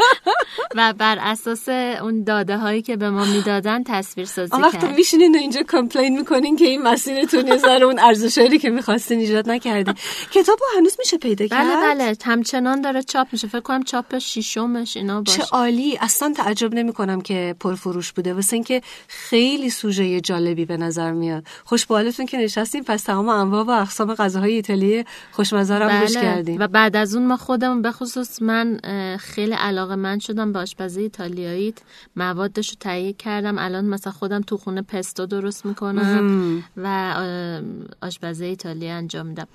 و 0.76 0.94
بر 0.98 1.18
اساس 1.20 1.68
اون 1.68 2.24
داده 2.24 2.56
هایی 2.56 2.82
که 2.82 2.96
به 2.96 3.10
ما 3.10 3.24
می‌دادن 3.24 3.82
تصویر 3.86 4.26
سازی 4.26 4.50
کرد. 4.72 4.94
میشینین 4.96 5.34
و 5.34 5.38
اینجا 5.38 5.62
کمپلین 5.62 6.18
می‌کنین 6.18 6.56
که 6.56 6.64
این 6.64 6.82
مسیرتون 6.82 7.46
یه 7.46 7.56
ذره 7.56 7.84
اون 7.84 7.98
ارزشایی 7.98 8.58
که 8.58 8.70
می‌خواستین 8.70 9.18
ایجاد 9.18 9.50
نکردین. 9.50 9.94
کتاب 10.30 10.58
هنوز 10.76 10.96
میشه 10.98 11.18
پیدا 11.18 11.46
کرد؟ 11.46 11.66
بله 11.66 11.94
بله 11.94 12.16
همچنان 12.24 12.80
داره 12.80 13.02
چاپ 13.02 13.26
میشه. 13.32 13.48
فکر 13.48 13.60
کنم 13.60 13.82
چاپ 13.82 14.18
شیشمش 14.18 14.96
اینا 14.96 15.20
باشه. 15.20 15.38
چه 15.38 15.44
عالی. 15.52 15.98
اصلا 16.00 16.32
تعجب 16.36 16.74
نمی 16.74 16.92
کنم 16.92 17.20
که 17.20 17.56
پرفروش 17.60 18.12
بوده. 18.12 18.34
واسه 18.34 18.54
اینکه 18.54 18.82
خیلی 19.08 19.70
سوژه 19.70 20.20
جالبی 20.20 20.64
به 20.64 20.76
نظر 20.76 21.12
میاد. 21.12 21.44
خوش 21.64 21.86
به 21.86 21.94
حالتون 21.94 22.26
که 22.26 22.38
نشستیم 22.38 22.82
پس 22.82 23.02
تمام 23.02 23.28
انواع 23.28 23.64
و 23.64 23.70
اقسام 23.70 24.14
غذاهای 24.14 24.52
ایتالیایی 24.52 25.04
خوشمزه 25.32 25.78
رو 25.78 26.00
گوش 26.00 26.14
کردیم 26.14 26.56
بله. 26.56 26.64
و 26.64 26.68
بعد 26.68 26.96
از 26.96 27.14
اون 27.14 27.26
ما 27.26 27.36
خودمون 27.36 27.82
به 27.82 27.90
خصوص 27.90 28.42
من 28.42 28.80
خیلی 29.20 29.52
علاقه 29.52 29.96
من 29.96 30.18
شدم 30.18 30.52
به 30.52 30.58
آشپزی 30.58 31.02
ایتالیایی 31.02 31.74
موادش 32.16 32.68
رو 32.68 32.76
تهیه 32.80 33.12
کردم. 33.12 33.58
الان 33.58 33.84
مثلا 33.84 34.12
خودم 34.12 34.40
تو 34.40 34.56
خونه 34.56 34.82
پستو 34.82 35.26
درست 35.26 35.66
می‌کنم 35.66 36.64
و 36.76 37.14
آشپزی 38.02 38.44
ایتالیایی 38.44 38.90
انجام 38.90 39.26
میدم. 39.26 39.48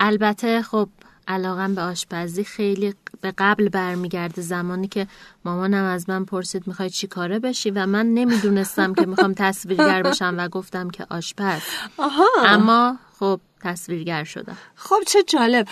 البته 0.00 0.62
خب 0.62 0.88
علاقم 1.28 1.74
به 1.74 1.82
آشپزی 1.82 2.44
خیلی 2.44 2.94
به 3.20 3.32
قبل 3.38 3.68
برمیگرده 3.68 4.42
زمانی 4.42 4.88
که 4.88 5.06
مامانم 5.44 5.84
از 5.84 6.10
من 6.10 6.24
پرسید 6.24 6.66
می‌خوای 6.66 6.90
چی 6.90 7.06
کاره 7.06 7.38
بشی 7.38 7.70
و 7.70 7.86
من 7.86 8.06
نمی‌دونستم 8.06 8.94
که 8.94 9.06
می‌خوام 9.06 9.34
تصویرگر 9.34 10.02
بشم 10.02 10.34
و 10.38 10.48
گفتم 10.48 10.90
که 10.90 11.06
آشپز. 11.10 11.62
آها. 11.98 12.24
اما 12.46 12.96
خب 13.18 13.40
تصویرگر 13.64 14.24
شدم 14.24 14.56
خب 14.74 14.96
چه 15.06 15.22
جالب. 15.22 15.68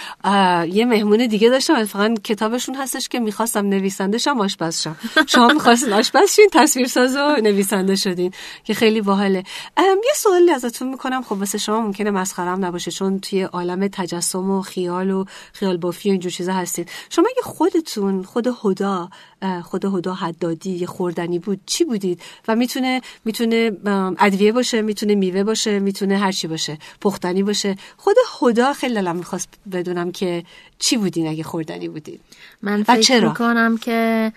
یه 0.74 0.84
مهمون 0.84 1.26
دیگه 1.26 1.48
داشتم 1.48 1.74
اتفاقا 1.74 2.14
کتابشون 2.24 2.74
هستش 2.74 3.08
که 3.08 3.20
می‌خواستم 3.20 3.66
نویسنده 3.66 4.18
شم 4.18 4.40
آشپز 4.40 4.82
شم 4.82 4.96
شما 5.26 5.46
می‌خواستین 5.46 5.92
آشپز 5.92 6.30
شین 6.30 6.48
تصویرساز 6.52 7.16
و 7.16 7.36
نویسنده 7.42 7.96
شدین 7.96 8.32
که 8.64 8.74
خیلی 8.74 9.00
باحاله. 9.00 9.44
یه 9.78 10.12
سوالی 10.14 10.50
ازتون 10.50 10.88
می‌کنم. 10.88 11.22
خب 11.22 11.32
واسه 11.32 11.58
شما 11.58 11.80
ممکنه 11.80 12.10
مسخرم 12.10 12.64
نباشه 12.64 12.90
چون 12.90 13.20
توی 13.20 13.42
عالم 13.42 13.88
تجسم 13.88 14.50
و 14.50 14.62
خیال 14.62 15.10
و 15.10 15.24
خیال 15.52 15.76
بافی 15.76 16.08
و 16.08 16.12
اینجور 16.12 16.32
چیزا 16.32 16.52
هستین. 16.52 16.86
شما 17.10 17.26
اگه 17.30 17.42
خودتون 17.42 18.22
خود 18.22 18.56
هدا 18.64 19.08
خود 19.64 19.84
هدا 19.84 20.14
حدادی 20.14 20.86
خوردنی 20.86 21.38
بود 21.38 21.60
چی 21.66 21.84
بودید؟ 21.84 22.22
و 22.48 22.56
می‌تونه 22.56 23.00
می‌تونه 23.24 23.72
ادویه 24.18 24.52
باشه 24.52 24.82
می‌تونه 24.82 25.14
میوه 25.14 25.44
باشه 25.44 25.78
می‌تونه 25.78 26.18
هر 26.18 26.32
چی 26.32 26.46
باشه 26.46 26.78
پختنی 27.00 27.42
باشه. 27.42 27.75
خود 27.96 28.16
هدا 28.42 28.72
خیلی 28.72 28.94
دلم 28.94 29.16
می‌خواست 29.16 29.48
بدونم 29.72 30.12
که 30.12 30.44
چی 30.78 30.96
بودین 30.96 31.28
اگه 31.28 31.42
خوردنی 31.42 31.88
بودین. 31.88 32.18
من 32.62 32.82
فکر 32.82 33.00
چرا؟ 33.00 33.28
می‌کنم 33.28 33.78
که 33.78 34.32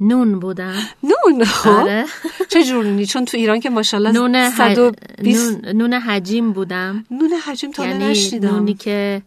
نون 0.00 0.40
بودم 0.40 0.82
نون؟ 1.02 1.44
خب. 1.44 1.70
آره. 1.70 2.04
چه 2.52 2.64
جور 2.64 2.84
نونی 2.84 3.06
چون 3.06 3.24
تو 3.24 3.36
ایران 3.36 3.60
که 3.60 3.70
ماشاءالله 3.70 4.12
نون, 4.12 4.36
ح... 4.36 4.56
120 4.56 5.64
نون... 5.64 5.76
نون 5.76 5.92
حجیم 5.92 6.52
بودم. 6.52 7.04
نون 7.10 7.30
حجم 7.32 7.70
تا 7.70 7.86
یعنی 7.86 8.04
نشنیدم. 8.04 8.48
نونی 8.48 8.74
که 8.74 9.22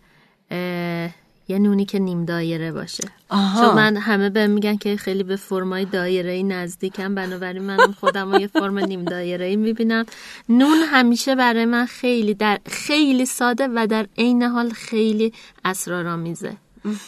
اه، 0.52 1.10
یه 1.50 1.60
نونی 1.60 1.86
که 1.86 2.00
نیم 2.00 2.26
دایره 2.26 2.72
باشه. 2.72 3.04
آها. 3.30 3.66
چون 3.66 3.76
من 3.76 3.98
همه 3.98 4.30
به 4.30 4.48
میگن 4.48 4.78
که 4.78 4.98
خیلی 4.98 5.24
به 5.24 5.36
فرمای 5.36 5.86
دایره 5.86 6.32
ای 6.32 6.44
نزدیکم 6.44 7.16
بنابراین 7.16 7.64
من 7.64 7.78
خودم 7.78 8.32
رو 8.32 8.40
یه 8.40 8.48
فرم 8.48 8.80
نیم 8.80 9.04
دایره 9.04 9.46
ای 9.46 9.56
می‌بینم. 9.56 10.06
نون 10.50 10.78
همیشه 10.92 11.36
برای 11.36 11.66
من 11.66 11.86
خیلی 11.86 12.34
در 12.34 12.60
خیلی 12.66 13.26
ساده 13.26 13.68
و 13.76 13.88
در 13.88 14.08
عین 14.18 14.44
حال 14.44 14.70
خیلی 14.70 15.34
اسرارآمیزه. 15.66 16.54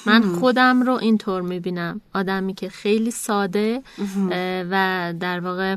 من 0.05 0.21
خودم 0.21 0.81
رو 0.81 0.93
اینطور 0.93 1.41
می‌بینم. 1.41 2.01
آدمی 2.13 2.53
که 2.53 2.69
خیلی 2.69 3.11
ساده 3.11 3.81
و 4.71 5.13
در 5.19 5.39
واقع 5.39 5.75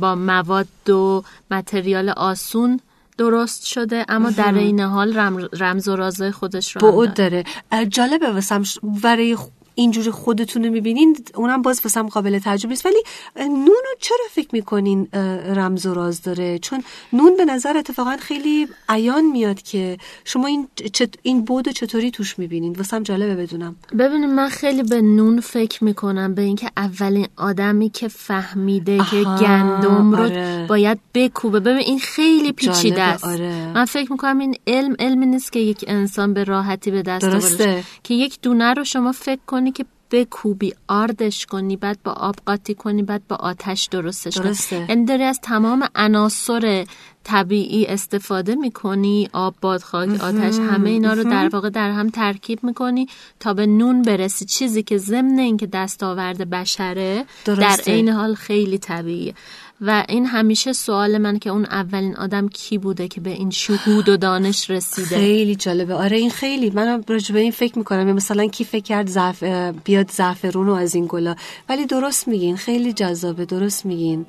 با 0.00 0.14
مواد 0.14 0.90
و 0.90 1.22
متریال 1.50 2.08
آسون 2.08 2.80
درست 3.22 3.64
شده 3.64 4.04
اما 4.08 4.30
در 4.30 4.54
این 4.54 4.80
حال 4.80 5.18
رم- 5.18 5.48
رمز 5.52 5.88
و 5.88 5.96
رازهای 5.96 6.30
خودش 6.30 6.76
رو 6.76 6.92
بعد 6.92 7.14
داره. 7.14 7.44
جالبه 7.88 8.30
واسم 8.32 8.62
برای 9.02 9.36
اینجوری 9.74 10.10
خودتون 10.10 10.64
رو 10.64 10.70
می‌بینین 10.70 11.16
اونم 11.34 11.62
باز 11.62 11.80
واسم 11.84 12.08
قابل 12.08 12.38
تعجب 12.38 12.68
نیست 12.68 12.86
ولی 12.86 13.02
نون 13.36 13.66
رو 13.66 13.94
چرا 14.00 14.24
فکر 14.30 14.48
می‌کنین 14.52 15.08
رمز 15.56 15.86
و 15.86 15.94
راز 15.94 16.22
داره 16.22 16.58
چون 16.58 16.84
نون 17.12 17.36
به 17.36 17.44
نظر 17.44 17.76
اتفاقا 17.76 18.16
خیلی 18.20 18.68
عیان 18.88 19.24
میاد 19.24 19.62
که 19.62 19.98
شما 20.24 20.46
این 20.46 20.68
چط- 20.92 21.18
این 21.22 21.44
بود 21.44 21.68
چطوری 21.68 22.10
توش 22.10 22.38
می‌بینین 22.38 22.72
واسم 22.72 23.02
جالبه 23.02 23.34
بدونم 23.42 23.76
ببینید 23.98 24.30
من 24.30 24.48
خیلی 24.48 24.82
به 24.82 25.02
نون 25.02 25.40
فکر 25.40 25.84
می‌کنم 25.84 26.34
به 26.34 26.42
اینکه 26.42 26.70
اولین 26.76 27.28
آدمی 27.36 27.90
که 27.90 28.08
فهمیده 28.08 28.98
که 29.10 29.24
گندم 29.24 30.12
رو 30.14 30.22
آره. 30.22 30.66
باید 30.68 30.98
بکوبه 31.14 31.60
ببین 31.60 31.78
این 31.78 31.98
خیلی 31.98 32.52
پیچیده 32.52 33.02
است 33.02 33.24
آره. 33.24 33.72
من 33.74 33.84
فکر 33.84 34.12
می‌کنم 34.12 34.38
این 34.38 34.56
علم 34.66 34.96
علمی 34.98 35.26
نیست 35.26 35.52
که 35.52 35.58
یک 35.60 35.84
انسان 35.88 36.34
به 36.34 36.44
راحتی 36.44 36.90
به 36.90 37.02
دست. 37.02 37.24
آورده 37.24 37.84
که 38.02 38.14
یک 38.14 38.38
دونه 38.42 38.74
رو 38.74 38.84
شما 38.84 39.12
فکر 39.12 39.40
کنی 39.62 39.72
که 39.72 39.84
بکوبی 40.10 40.74
آردش 40.88 41.46
کنی 41.46 41.76
بعد 41.76 41.98
با 42.04 42.12
آب 42.12 42.36
قاطی 42.46 42.74
کنی 42.74 43.02
بعد 43.02 43.22
با 43.28 43.36
آتش 43.36 43.88
درستش 43.90 44.36
کنی. 44.36 44.44
درسته. 44.44 44.86
یعنی 44.88 45.04
داری 45.04 45.22
از 45.22 45.40
تمام 45.42 45.88
عناصر 45.94 46.86
طبیعی 47.24 47.86
استفاده 47.86 48.54
می‌کنی 48.54 49.28
آب 49.32 49.54
باد 49.60 49.80
خاک 49.80 50.20
آتش 50.20 50.58
همه 50.58 50.90
اینا 50.90 51.12
رو 51.12 51.24
در 51.24 51.48
واقع 51.52 51.70
در 51.70 51.90
هم 51.90 52.10
ترکیب 52.10 52.64
می‌کنی 52.64 53.06
تا 53.40 53.54
به 53.54 53.66
نون 53.66 54.02
برسی. 54.02 54.44
چیزی 54.44 54.82
که 54.82 54.98
ضمن 54.98 55.38
اینکه 55.38 55.66
دستاورد 55.66 56.50
بشره 56.50 57.24
در 57.44 57.54
درسته. 57.54 57.92
عین 57.92 58.08
حال 58.08 58.34
خیلی 58.34 58.78
طبیعیه. 58.78 59.34
و 59.84 60.04
این 60.08 60.26
همیشه 60.26 60.72
سوال 60.72 61.18
من 61.18 61.38
که 61.38 61.50
اون 61.50 61.64
اولین 61.64 62.16
آدم 62.16 62.48
کی 62.48 62.78
بوده 62.78 63.08
که 63.08 63.20
به 63.20 63.30
این 63.30 63.50
شهود 63.50 64.08
و 64.08 64.16
دانش 64.16 64.70
رسیده؟ 64.70 65.16
خیلی 65.16 65.54
جالبه. 65.56 65.94
آره 65.94 66.16
این 66.16 66.30
خیلی. 66.30 66.70
من 66.70 67.04
راجع 67.08 67.34
به 67.34 67.40
این 67.40 67.50
فکر 67.50 67.78
می‌کنم. 67.78 68.08
یا 68.08 68.14
مثلا 68.14 68.46
کی 68.46 68.64
فکر 68.64 68.82
کرد. 68.82 69.18
اه، 69.42 69.72
بیاد 69.72 70.10
زعفرون 70.10 70.66
رو 70.66 70.72
از 70.72 70.94
این 70.94 71.06
گلا. 71.08 71.34
ولی 71.68 71.86
درست 71.86 72.28
میگین. 72.28 72.56
خیلی 72.56 72.92
جذابه. 72.92 73.44
درست 73.44 73.86
میگین. 73.86 74.26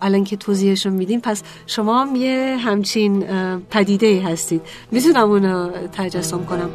الان 0.00 0.24
که 0.24 0.36
توضیحش 0.36 0.86
رو 0.86 0.92
میدین 0.92 1.20
پس 1.20 1.42
شما 1.66 2.04
هم 2.04 2.16
یه 2.16 2.56
همچین 2.60 3.22
پدیده 3.70 4.22
هستید. 4.22 4.62
می‌تونم 4.90 5.30
اونو 5.30 5.70
تجسم 5.92 6.44
کنم. 6.44 6.70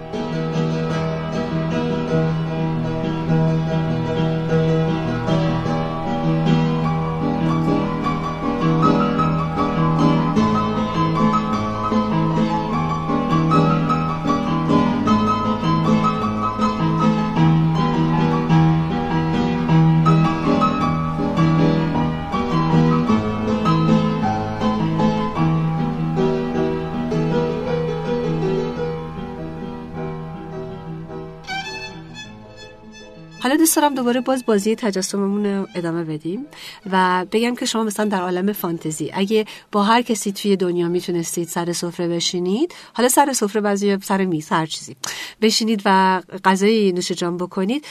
دوست 33.66 33.76
دارم 33.76 33.96
دوباره 33.96 34.22
باز 34.22 34.46
بازی 34.46 34.76
تجسممون 34.76 35.46
رو 35.46 35.68
ادامه 35.76 36.04
بدیم 36.04 36.46
و 36.92 37.26
بگم 37.32 37.56
که 37.56 37.66
شما 37.66 37.84
مثلا 37.84 38.06
در 38.06 38.22
عالم 38.22 38.54
فانتزی 38.54 39.12
اگه 39.14 39.46
با 39.72 39.84
هر 39.84 40.02
کسی 40.02 40.32
توی 40.32 40.56
دنیا 40.56 40.88
می‌تونستید 40.88 41.48
سر 41.48 41.74
سفره 41.74 42.08
بشینید 42.08 42.74
حالا 42.94 43.10
سر 43.10 43.34
سفره 43.34 43.62
بعضی 43.62 43.98
سر 44.02 44.26
میز 44.26 44.50
هر 44.50 44.66
چیزی 44.66 44.96
بشینید 45.42 45.82
و 45.86 46.22
غذای 46.46 46.92
نوش 46.92 47.12
جان 47.12 47.38
بکنید 47.38 47.86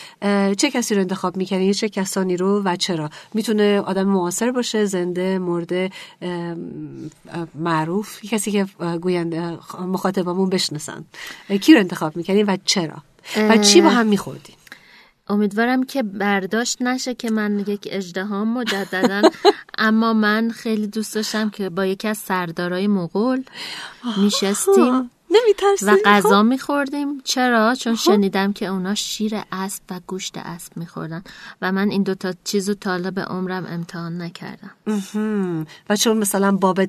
چه 0.57 0.71
کسی 0.71 0.95
رو 0.95 1.01
انتخاب 1.01 1.37
می‌کنید؟ 1.37 1.75
چه 1.75 1.89
کسانی 1.89 2.37
رو 2.37 2.63
و 2.63 2.77
چرا؟ 2.77 3.11
می‌تونه 3.35 3.81
آدم 3.81 4.09
معاصر 4.09 4.51
باشه 4.51 4.85
زنده 4.85 5.39
مرده 5.39 5.91
معروف 7.55 8.25
کسی 8.25 8.51
که 8.51 8.67
گوینده 9.01 9.59
مخاطبمون 9.81 10.51
بشناسن. 10.51 11.05
کی 11.61 11.75
رو 11.75 11.81
انتخاب 11.81 12.17
می‌کنید 12.17 12.49
و 12.49 12.57
چرا؟ 12.65 12.97
و 13.37 13.57
چی 13.57 13.81
با 13.81 13.89
هم 13.89 14.07
میخوردین؟ 14.07 14.57
امیدوارم 15.29 15.83
که 15.83 16.03
برداشت 16.03 16.83
نشه 16.83 17.15
که 17.15 17.31
من 17.31 17.59
یک 17.59 17.89
اجدهام 17.91 18.49
مجددا. 18.49 19.23
اما 19.79 20.13
من 20.13 20.51
خیلی 20.51 20.87
دوست 20.87 21.15
داشتم 21.15 21.51
که 21.51 21.71
با 21.71 21.87
یکی 21.87 22.09
از 22.09 22.19
سردارای 22.19 22.87
مغول 22.87 23.43
میشستیم 24.17 25.11
و 25.83 25.97
غذا. 26.05 26.43
میخوردیم. 26.43 27.21
چرا؟ 27.25 27.75
چون 27.75 27.95
شنیدم 27.95 28.53
که 28.53 28.67
اونا 28.67 28.95
شیر 28.95 29.35
اسب 29.53 29.83
و 29.91 30.01
گوشت 30.07 30.35
اسب 30.37 30.77
میخوردن 30.77 31.23
و 31.63 31.73
من 31.73 31.91
این 31.91 32.03
دوتا 32.03 32.33
چیزو 32.45 32.75
تا 32.75 32.91
حالا 32.91 33.11
به 33.11 33.23
عمرم 33.23 33.67
امتحان 33.67 34.23
نکردم. 34.23 34.71
و 35.91 35.97
چون 35.97 36.17
مثلا 36.17 36.53
باب 36.53 36.85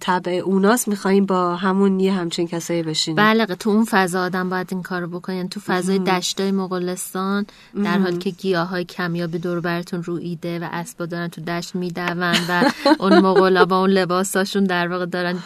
طبع 0.00 0.32
اوناست 0.44 0.88
میخواییم 0.88 1.26
با 1.26 1.56
همون 1.56 2.00
یه 2.00 2.12
همچین 2.12 2.48
کسایی 2.48 2.82
بشینیم. 2.82 3.16
بله 3.16 3.46
تو 3.46 3.70
اون 3.70 3.84
فضا 3.90 4.22
آدم 4.22 4.50
باید 4.50 4.68
این 4.70 4.82
کارو 4.82 5.06
بکنین 5.06 5.48
تو 5.48 5.60
فضای 5.60 5.98
دشتای 5.98 6.50
مغولستان 6.50 7.46
در 7.84 7.98
حالی 7.98 8.18
که 8.18 8.30
گیاه 8.30 8.68
های 8.68 8.84
کمیابی 8.84 9.38
دور 9.38 9.60
براتون 9.60 10.02
رو 10.02 10.14
ایده 10.14 10.58
و 10.58 10.68
اسبا 10.72 11.06
دارن 11.06 11.28
تو 11.28 11.40
دشت 11.40 11.74
میدون 11.74 12.22
و 12.48 12.70
اون 12.98 13.18
مغولا 13.18 13.64
با 13.64 13.80
اون 13.80 13.90
لباساشون 13.90 14.64
در 14.64 14.88
واقع 14.88 15.06
دارن 15.06 15.38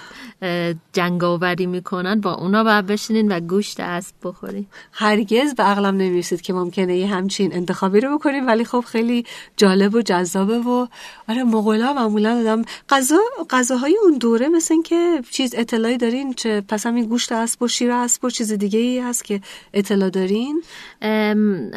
جنگاوری 0.92 1.66
می‌کنن 1.66 2.20
با 2.20 2.32
اونا 2.45 2.65
باید 2.65 2.87
بشینین 2.87 3.33
و 3.33 3.41
گوشت 3.41 3.81
اسب 3.81 4.15
بخورین. 4.23 4.67
هرگز 4.93 5.55
به 5.55 5.63
عقلم 5.63 5.97
نمی‌رسید 5.97 6.41
که 6.41 6.53
ممکنه 6.53 6.97
یه 6.97 7.07
همچین 7.07 7.55
انتخابی 7.55 8.01
رو 8.01 8.19
بکنیم 8.19 8.47
ولی 8.47 8.65
خب 8.65 8.81
خیلی 8.81 9.25
جالب 9.57 9.95
و 9.95 10.03
جذابه 10.03 10.59
و 10.59 10.87
آره 11.29 11.45
مغولا 11.45 11.93
معمولا 11.93 12.43
دادم 12.43 12.65
غذا 12.89 13.19
غذاهای 13.51 13.97
اون 14.03 14.19
دوره 14.19 14.49
مثل 14.49 14.83
که 14.83 15.23
چیز 15.31 15.55
اطلاعی 15.55 15.97
دارین 15.97 16.35
چه 16.35 16.61
پس 16.61 16.87
همین 16.87 17.05
گوشت 17.05 17.33
اسب 17.33 17.63
و 17.63 17.69
شیر 17.69 17.91
اسب 17.91 18.25
و 18.25 18.31
چیز 18.31 18.53
دیگه 18.53 18.79
ای 18.79 18.99
هست 18.99 19.25
که 19.25 19.41
اطلاع 19.75 20.11
دارین؟ 20.11 20.63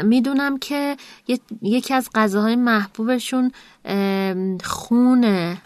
می‌دونم 0.04 0.58
که 0.58 0.98
یکی 1.62 1.94
از 1.94 2.10
غذاهای 2.16 2.56
محبوبشون 2.56 3.52
خونه. 4.64 5.58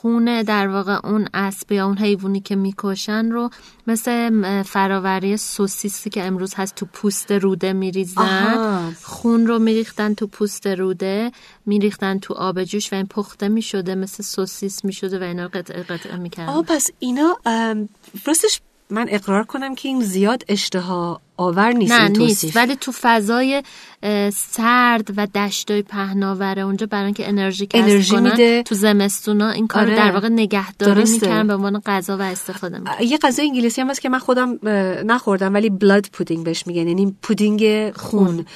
خونه 0.00 0.42
در 0.42 0.68
واقع 0.68 1.06
اون 1.06 1.28
اسب 1.34 1.72
یا 1.72 1.86
اون 1.86 1.98
حیوانی 1.98 2.40
که 2.40 2.56
می‌کشن 2.56 3.30
رو 3.30 3.50
مثل 3.86 4.62
فراوری 4.62 5.36
سوسیسی 5.36 6.10
که 6.10 6.24
امروز 6.24 6.54
هست 6.54 6.74
تو 6.74 6.86
پوست 6.86 7.32
روده 7.32 7.72
میریزن 7.72 8.94
خون 9.02 9.46
رو 9.46 9.58
میریختن 9.58 10.14
تو 10.14 10.26
پوست 10.26 10.66
روده 10.66 11.32
میریختن 11.66 12.18
تو 12.18 12.34
آب 12.34 12.64
جوش 12.64 12.92
و 12.92 12.96
این 12.96 13.06
پخته 13.06 13.48
می‌شده 13.48 13.94
مثل 13.94 14.22
سوسیس 14.22 14.84
می‌شده 14.84 15.18
و 15.18 15.22
اینا 15.22 15.42
رو 15.42 15.50
قطعه 15.54 15.82
قطعه 15.82 16.16
می‌کردن. 16.16 16.52
آه 16.52 16.64
پس 16.64 16.90
اینا 16.98 17.36
راستش 18.26 18.60
من 18.90 19.06
اقرار 19.08 19.44
کنم 19.44 19.74
که 19.74 19.88
این 19.88 20.02
زیاد 20.02 20.44
اشتها 20.48 21.20
آور 21.38 21.72
نیست 21.72 21.92
نه 21.92 22.08
نیست. 22.08 22.56
ولی 22.56 22.76
تو 22.76 22.92
فضای 23.00 23.62
سرد 24.32 25.10
و 25.16 25.26
دشتای 25.26 25.82
پهناوره 25.82 26.62
اونجا 26.62 26.86
برای 26.86 27.04
اینکه 27.04 27.28
انرژی 27.28 27.66
کسب 27.66 27.82
انرژی 27.82 28.16
میده. 28.16 28.62
تو 28.62 28.74
زمستونا 28.74 29.50
این 29.50 29.66
کار 29.66 29.82
آره. 29.82 29.96
در 29.96 30.10
واقع 30.10 30.28
نگهداری 30.28 31.10
می‌کنن 31.10 31.46
به 31.46 31.54
عنوان 31.54 31.82
غذا 31.86 32.16
و 32.16 32.22
استفاده 32.22 32.78
می‌کنن. 32.78 33.02
یه 33.02 33.18
غذا 33.18 33.42
انگلیسی 33.42 33.80
هم 33.80 33.90
هست 33.90 34.00
که 34.00 34.08
من 34.08 34.18
خودم 34.18 34.58
نخوردم 35.06 35.54
ولی 35.54 35.70
بلاد 35.70 36.06
پودینگ 36.12 36.44
بهش 36.44 36.66
میگن. 36.66 36.88
یعنی 36.88 37.16
پودینگ 37.22 37.92
خون. 37.96 38.46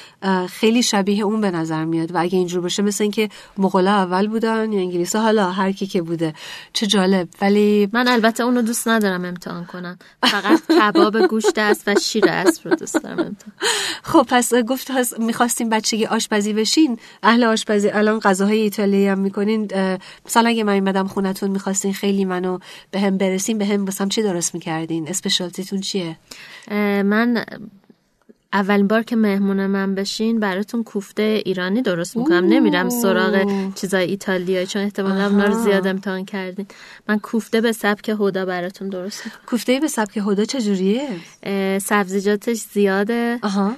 خیلی 0.49 0.83
شبیه 0.83 1.25
اون 1.25 1.41
به 1.41 1.51
نظر 1.51 1.85
میاد. 1.85 2.15
و 2.15 2.19
اگه 2.21 2.39
اینجور 2.39 2.61
باشه 2.61 2.83
مثل 2.83 3.05
اینکه 3.05 3.29
مغولا 3.59 3.91
اول 3.91 4.27
بودن 4.27 4.73
یا 4.73 4.81
انگلیسی 4.81 5.19
حالا 5.19 5.51
هر 5.51 5.73
کی 5.73 5.87
که 5.87 6.03
بوده. 6.03 6.35
چه 6.73 6.87
جالب. 6.87 7.29
ولی 7.41 7.89
من 7.93 8.09
البته 8.09 8.45
اونو 8.45 8.63
دوست 8.63 8.89
ندارم 8.89 9.25
امتحان 9.25 9.65
کنم 9.65 9.99
فقط 10.23 10.61
کباب 10.81 11.27
گوشت 11.27 11.59
است 11.59 11.89
و 11.89 11.95
شیر 11.95 12.25
است 12.29 12.63
دوست 12.75 13.03
دارم 13.03 13.37
خب 14.03 14.27
پس 14.29 14.55
گفت 14.55 14.91
می‌خواستیم 15.19 15.69
بچگی 15.69 16.07
آشپزی 16.07 16.53
بشین. 16.53 16.99
اهل 17.23 17.45
آشپزی 17.45 17.89
الان 17.89 18.19
غذاهای 18.19 18.61
ایتالیایی 18.61 19.07
هم 19.07 19.19
می‌کنین. 19.19 19.69
مثلا 20.27 20.49
اگه 20.49 20.65
من 20.65 20.73
ایمدم 20.73 21.07
خونتون 21.07 21.51
می‌خواستین 21.51 21.95
خیلی 21.95 22.25
منو 22.25 22.59
به 22.91 23.01
هم 23.01 23.19
برسین 23.19 23.59
به 23.59 23.67
هم 23.67 23.85
بسام 23.85 24.09
چی 24.09 24.23
درست 24.23 24.55
می‌کردین؟ 24.55 25.09
اسپشالتیتون 25.09 25.81
چیه؟ 25.81 26.17
من 27.03 27.45
اولین 28.53 28.87
بار 28.89 29.03
که 29.03 29.17
مهمون 29.17 29.67
من 29.67 29.95
بشین 29.95 30.41
براتون 30.41 30.83
کوفته 30.83 31.43
ایرانی 31.47 31.83
درست 31.83 32.17
می‌کنم. 32.17 32.45
نمیرم 32.45 32.89
سراغ 32.89 33.47
چیزای 33.75 34.11
ایتالیایی 34.11 34.67
چون 34.67 34.83
احتمالا 34.83 35.27
اونا 35.27 35.45
رو 35.45 35.55
زیاد 35.55 35.87
امتحان 35.87 36.25
کردین. 36.25 36.67
من 37.09 37.19
کوفته 37.19 37.61
به 37.61 37.73
سبک 37.73 38.09
هدا 38.21 38.45
براتون 38.45 38.89
درست 38.89 39.25
می‌کنم. 39.25 39.41
کوفته 39.47 39.81
به 39.81 39.89
سبک 39.89 40.17
هدا 40.27 40.45
چجوریه؟ 40.45 41.09
سبزیجاتش 41.79 42.57
زیاده. 42.73 43.39
آها. 43.43 43.73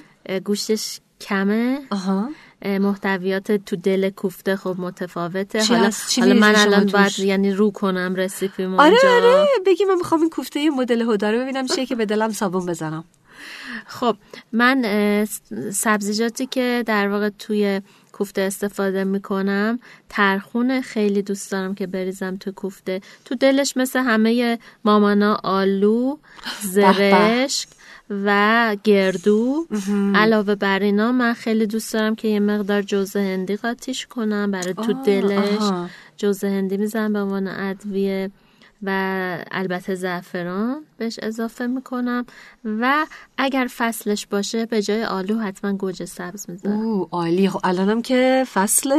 گوشتش 0.44 1.00
کمه. 1.20 1.78
آها. 1.90 2.28
محتویات 2.64 3.52
تو 3.52 3.76
دل 3.76 4.10
کوفته 4.10 4.56
خب 4.56 4.74
متفاوته. 4.78 5.60
چی 5.60 5.74
حالا؟ 5.74 5.90
چی 6.08 6.20
حالا 6.20 6.34
من 6.34 6.56
الان؟ 6.56 6.86
باید 6.86 7.18
یعنی 7.18 7.50
رو 7.52 7.70
کنم 7.70 8.14
رسیپی 8.14 8.64
آره 8.64 8.96
آره. 9.04 9.46
بگی 9.66 9.84
من 9.84 9.94
می‌خوام 9.94 10.20
این 10.20 10.30
کوفته 10.30 10.70
مدل 10.70 11.02
هدا 11.10 11.30
رو 11.30 11.38
ببینم 11.38 11.66
چیه 11.66 11.86
که 11.86 11.94
به 11.94 12.06
دلم 12.06 12.32
صابون 12.32 12.66
بزنم. 12.66 13.04
خب 13.86 14.16
من 14.52 15.24
سبزیجاتی 15.72 16.46
که 16.46 16.82
در 16.86 17.08
واقع 17.08 17.28
توی 17.28 17.80
کوفته 18.12 18.40
استفاده 18.40 19.04
می‌کنم 19.04 19.78
ترخون 20.08 20.80
خیلی 20.80 21.22
دوست 21.22 21.52
دارم 21.52 21.74
که 21.74 21.86
بریزم 21.86 22.36
تو 22.36 22.52
کوفته. 22.52 23.00
تو 23.24 23.34
دلش 23.34 23.76
مثل 23.76 23.98
همه 23.98 24.58
مامانا 24.84 25.40
آلو 25.42 26.16
زرشک 26.62 27.68
و 28.10 28.76
گردو. 28.84 29.66
علاوه 30.14 30.54
بر 30.54 30.78
اینا 30.78 31.12
من 31.12 31.32
خیلی 31.32 31.66
دوست 31.66 31.92
دارم 31.92 32.14
که 32.14 32.28
یه 32.28 32.40
مقدار 32.40 32.82
جوز 32.82 33.16
هندی 33.16 33.56
قاطیش 33.56 34.06
کنم 34.06 34.50
برای 34.50 34.74
تو 34.74 34.92
دلش. 34.92 35.88
جوز 36.16 36.44
هندی 36.44 36.76
می‌زنم 36.76 37.12
به 37.12 37.18
عنوان 37.18 37.48
ادویه. 37.48 38.30
و 38.86 38.90
البته 39.50 39.94
زعفران 39.94 40.84
بهش 40.98 41.18
اضافه 41.22 41.66
می‌کنم. 41.66 42.26
و 42.64 43.06
اگر 43.38 43.68
فصلش 43.76 44.26
باشه 44.26 44.66
به 44.66 44.82
جای 44.82 45.04
آلو 45.04 45.38
حتما 45.38 45.72
گوجه 45.72 46.04
سبز 46.04 46.50
می‌ذارم. 46.50 46.80
او 46.80 47.08
عالی. 47.12 47.48
خب 47.48 47.60
الانم 47.64 48.02
که 48.02 48.46
فصل 48.54 48.94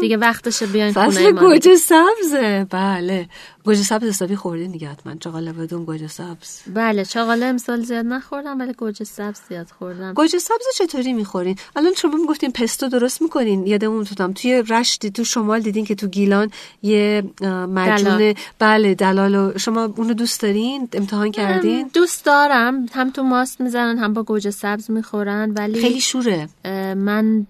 دیگه 0.00 0.16
وقتشه 0.16 0.66
بیاین 0.66 0.92
خونه 0.92 1.08
فصل 1.08 1.30
ما 1.30 1.40
گوجه 1.40 1.76
سبزه. 1.76 2.66
بله. 2.70 3.28
گوجه 3.64 3.82
سبز 3.82 4.04
حسابی 4.04 4.36
خوردین 4.36 4.70
دیگه 4.70 4.88
حتما. 4.88 5.14
چاقاله 5.14 5.52
بدون 5.52 5.84
گوجه 5.84 6.08
سبز. 6.08 6.60
بله 6.74 7.04
چاقاله 7.04 7.46
امسال 7.46 7.82
زیاد 7.82 8.06
نخوردم 8.06 8.60
ولی 8.60 8.72
گوجه 8.72 9.04
سبز 9.04 9.40
زیاد 9.48 9.66
خوردم. 9.78 10.14
گوجه 10.14 10.38
سبز 10.38 10.64
چطوری 10.78 11.12
می‌خورین؟ 11.12 11.56
الان 11.76 11.94
شما 11.94 12.16
می‌گفتین 12.16 12.52
پستو 12.52 12.88
درست 12.88 13.22
می‌کنین 13.22 13.66
یادمون 13.66 14.04
توتم. 14.04 14.32
توی 14.32 14.62
رشت 14.68 15.06
تو 15.06 15.24
شمال 15.24 15.60
دیدین 15.60 15.84
که 15.84 15.94
تو 15.94 16.06
گیلان 16.06 16.50
یه 16.82 17.22
مجون 17.40 17.96
دلال. 17.96 18.34
بله 18.58 18.94
دلالو 18.94 19.58
شما 19.58 19.84
اونو 19.84 20.14
دوست 20.14 20.40
دارین؟ 20.40 20.88
امتحان 20.92 21.30
کردین؟ 21.30 21.90
دوست 21.94 22.24
دارم. 22.24 22.86
هم 22.92 23.10
تو 23.10 23.22
ماست 23.22 23.60
می‌زنن 23.60 23.98
هم 23.98 24.12
با 24.12 24.22
گوجه 24.22 24.50
سبز 24.50 24.90
می‌خورن 24.90 25.50
ولی 25.50 25.80
خیلی 25.80 26.00
شوره. 26.00 26.48
من 26.94 27.46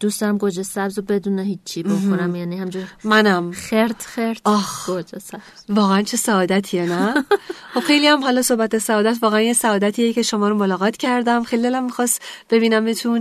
دوست 0.00 0.20
دارم 0.20 0.38
گوجه 0.38 0.62
سبز 0.62 0.98
رو 0.98 1.04
بدون 1.04 1.38
هیچی 1.38 1.82
بخورم 1.82 2.34
یعنی 2.34 2.56
همجور 2.58 2.84
منم. 3.04 3.52
خرت 3.52 4.02
خرت 4.02 4.40
آخ. 4.44 4.86
گوجه 4.86 5.18
سبز. 5.18 5.40
واقعا 5.68 6.02
چه 6.02 6.16
سعادتیه 6.16 6.84
نه؟ 6.84 7.14
خب 7.74 7.80
خیلی 7.80 8.06
هم 8.06 8.22
حالا 8.22 8.42
صحبت 8.42 8.78
سعادت 8.78 9.18
واقعا 9.22 9.40
یه 9.40 9.52
سعادتیه 9.52 10.12
که 10.12 10.22
شما 10.22 10.48
رو 10.48 10.56
ملاقات 10.56 10.96
کردم. 10.96 11.42
خیلی 11.42 11.62
دلم 11.62 11.84
می‌خواست 11.84 12.22
ببینمتون. 12.50 13.20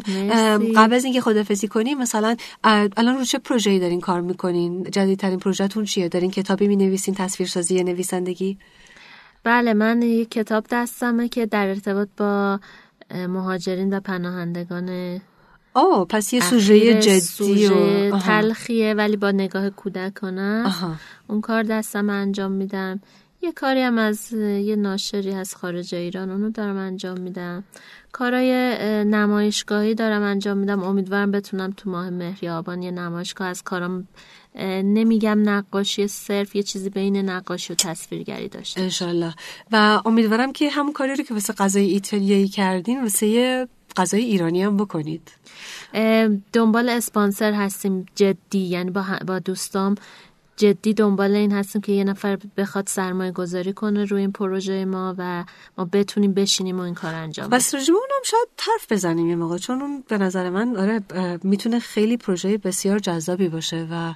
قبل 0.76 0.94
از 0.94 1.04
اینکه 1.04 1.22
خدافزی 1.22 1.68
کنیم 1.68 1.98
مثلا 1.98 2.36
الان 2.63 3.18
رو 3.18 3.24
چه 3.24 3.38
پروژه‌ای 3.38 3.80
دارین 3.80 4.02
کار 4.02 4.22
می‌کنین؟ 4.22 4.84
جدیدترین 4.84 5.39
پروژهتون 5.39 5.86
چیه؟ 5.86 6.10
دارین 6.10 6.32
کتابی 6.32 6.68
می‌نویسین؟ 6.68 7.15
تصویرسازی 7.15 7.84
نویسندگی؟ 7.84 8.58
بله 9.44 9.74
من 9.74 10.02
یک 10.02 10.32
کتاب 10.32 10.65
دستمه 10.72 11.30
که 11.30 11.46
در 11.46 11.68
ارتباط 11.68 12.08
با 12.18 12.60
مهاجرین 13.12 13.98
و 13.98 14.00
پناهندگان 14.00 15.22
آه 15.75 16.05
پس 16.09 16.33
یه 16.33 16.39
سوژه 16.39 16.99
جدی 16.99 17.19
سوژه 17.19 18.09
و. 18.11 18.19
تلخیه 18.19 18.93
ولی 18.93 19.17
با 19.17 19.31
نگاه 19.31 19.69
کودکانه 19.69 20.63
آها. 20.65 20.95
اون 21.27 21.41
کار 21.41 21.63
دستم 21.63 22.09
انجام 22.09 22.51
میدم 22.51 23.01
یه 23.41 23.51
کاری 23.51 23.81
هم 23.81 23.97
از 23.97 24.33
یه 24.33 24.75
ناشری 24.75 25.33
از 25.33 25.55
خارج 25.55 25.95
ایران 25.95 26.31
اونو 26.31 26.49
دارم 26.49 26.77
انجام 26.77 27.19
میدم 27.19 27.63
کارای 28.11 28.51
اه، 28.53 29.03
نمایشگاهی 29.03 29.95
دارم 29.95 30.21
انجام 30.21 30.57
میدم 30.57 30.83
امیدوارم 30.83 31.31
بتونم 31.31 31.73
تو 31.77 31.89
ماه 31.89 32.09
مهر 32.09 32.49
آبان 32.49 32.81
یه 32.81 32.91
نمایشگاه 32.91 33.47
از 33.47 33.63
کارم 33.63 34.07
نمیگم 34.63 35.50
نقاشی 35.50 36.08
صرف 36.08 36.56
یه 36.56 36.63
چیزی 36.63 36.89
بین 36.89 37.18
نقاشی 37.18 37.74
و 37.74 37.76
تصویرگری 37.76 38.48
داشته. 38.48 38.82
انشالله 38.82 39.34
و 39.72 40.02
امیدوارم 40.06 40.54
که 40.54 40.70
همون 40.70 40.94
کاری 40.94 41.15
رو 41.15 41.24
که 41.24 41.34
واسه 41.34 41.54
غذای 41.54 41.86
ایتالیایی 41.86 42.48
کردین 42.48 43.02
واسه 43.02 43.68
غذای 43.98 44.24
ایرانی 44.24 44.63
هم 44.63 44.78
بکنید. 44.78 45.32
دنبال 46.54 46.89
اسپانسر 46.89 47.54
هستیم 47.54 48.06
جدی 48.15 48.60
یعنی 48.60 48.91
با, 48.91 49.06
با 49.28 49.39
دوستام. 49.39 49.96
جدی 50.58 50.94
دنبال 50.94 51.36
این 51.36 51.52
هستیم 51.52 51.82
که 51.82 51.91
یه 51.91 52.04
نفر 52.04 52.38
بخواد 52.58 52.88
سرمایه 52.88 53.32
گذاری 53.32 53.74
کنه 53.74 54.06
روی 54.06 54.22
این 54.22 54.32
پروژه 54.32 54.86
ما 54.86 55.15
و 55.18 55.46
ما 55.78 55.86
بتونیم 55.86 56.34
بشینیم 56.34 56.80
و 56.80 56.82
این 56.82 56.94
کار 56.94 57.13
انجام 57.13 57.48
بدیم. 57.48 57.58
بس 57.58 57.74
اونم 57.76 58.24
شاید 58.26 58.48
طرف 58.58 58.91
بزنیم 58.91 59.30
یه 59.30 59.36
موقع 59.36 59.58
چون 59.58 59.82
اون 59.82 60.04
به 60.08 60.18
نظر 60.18 60.50
من 60.50 60.78
آره 60.78 61.02
می‌تونه 61.44 61.80
خیلی 61.80 62.18
پروژه 62.18 62.58
بسیار 62.58 63.00
جذابی 63.00 63.50
باشه 63.50 63.88
و 63.91 64.13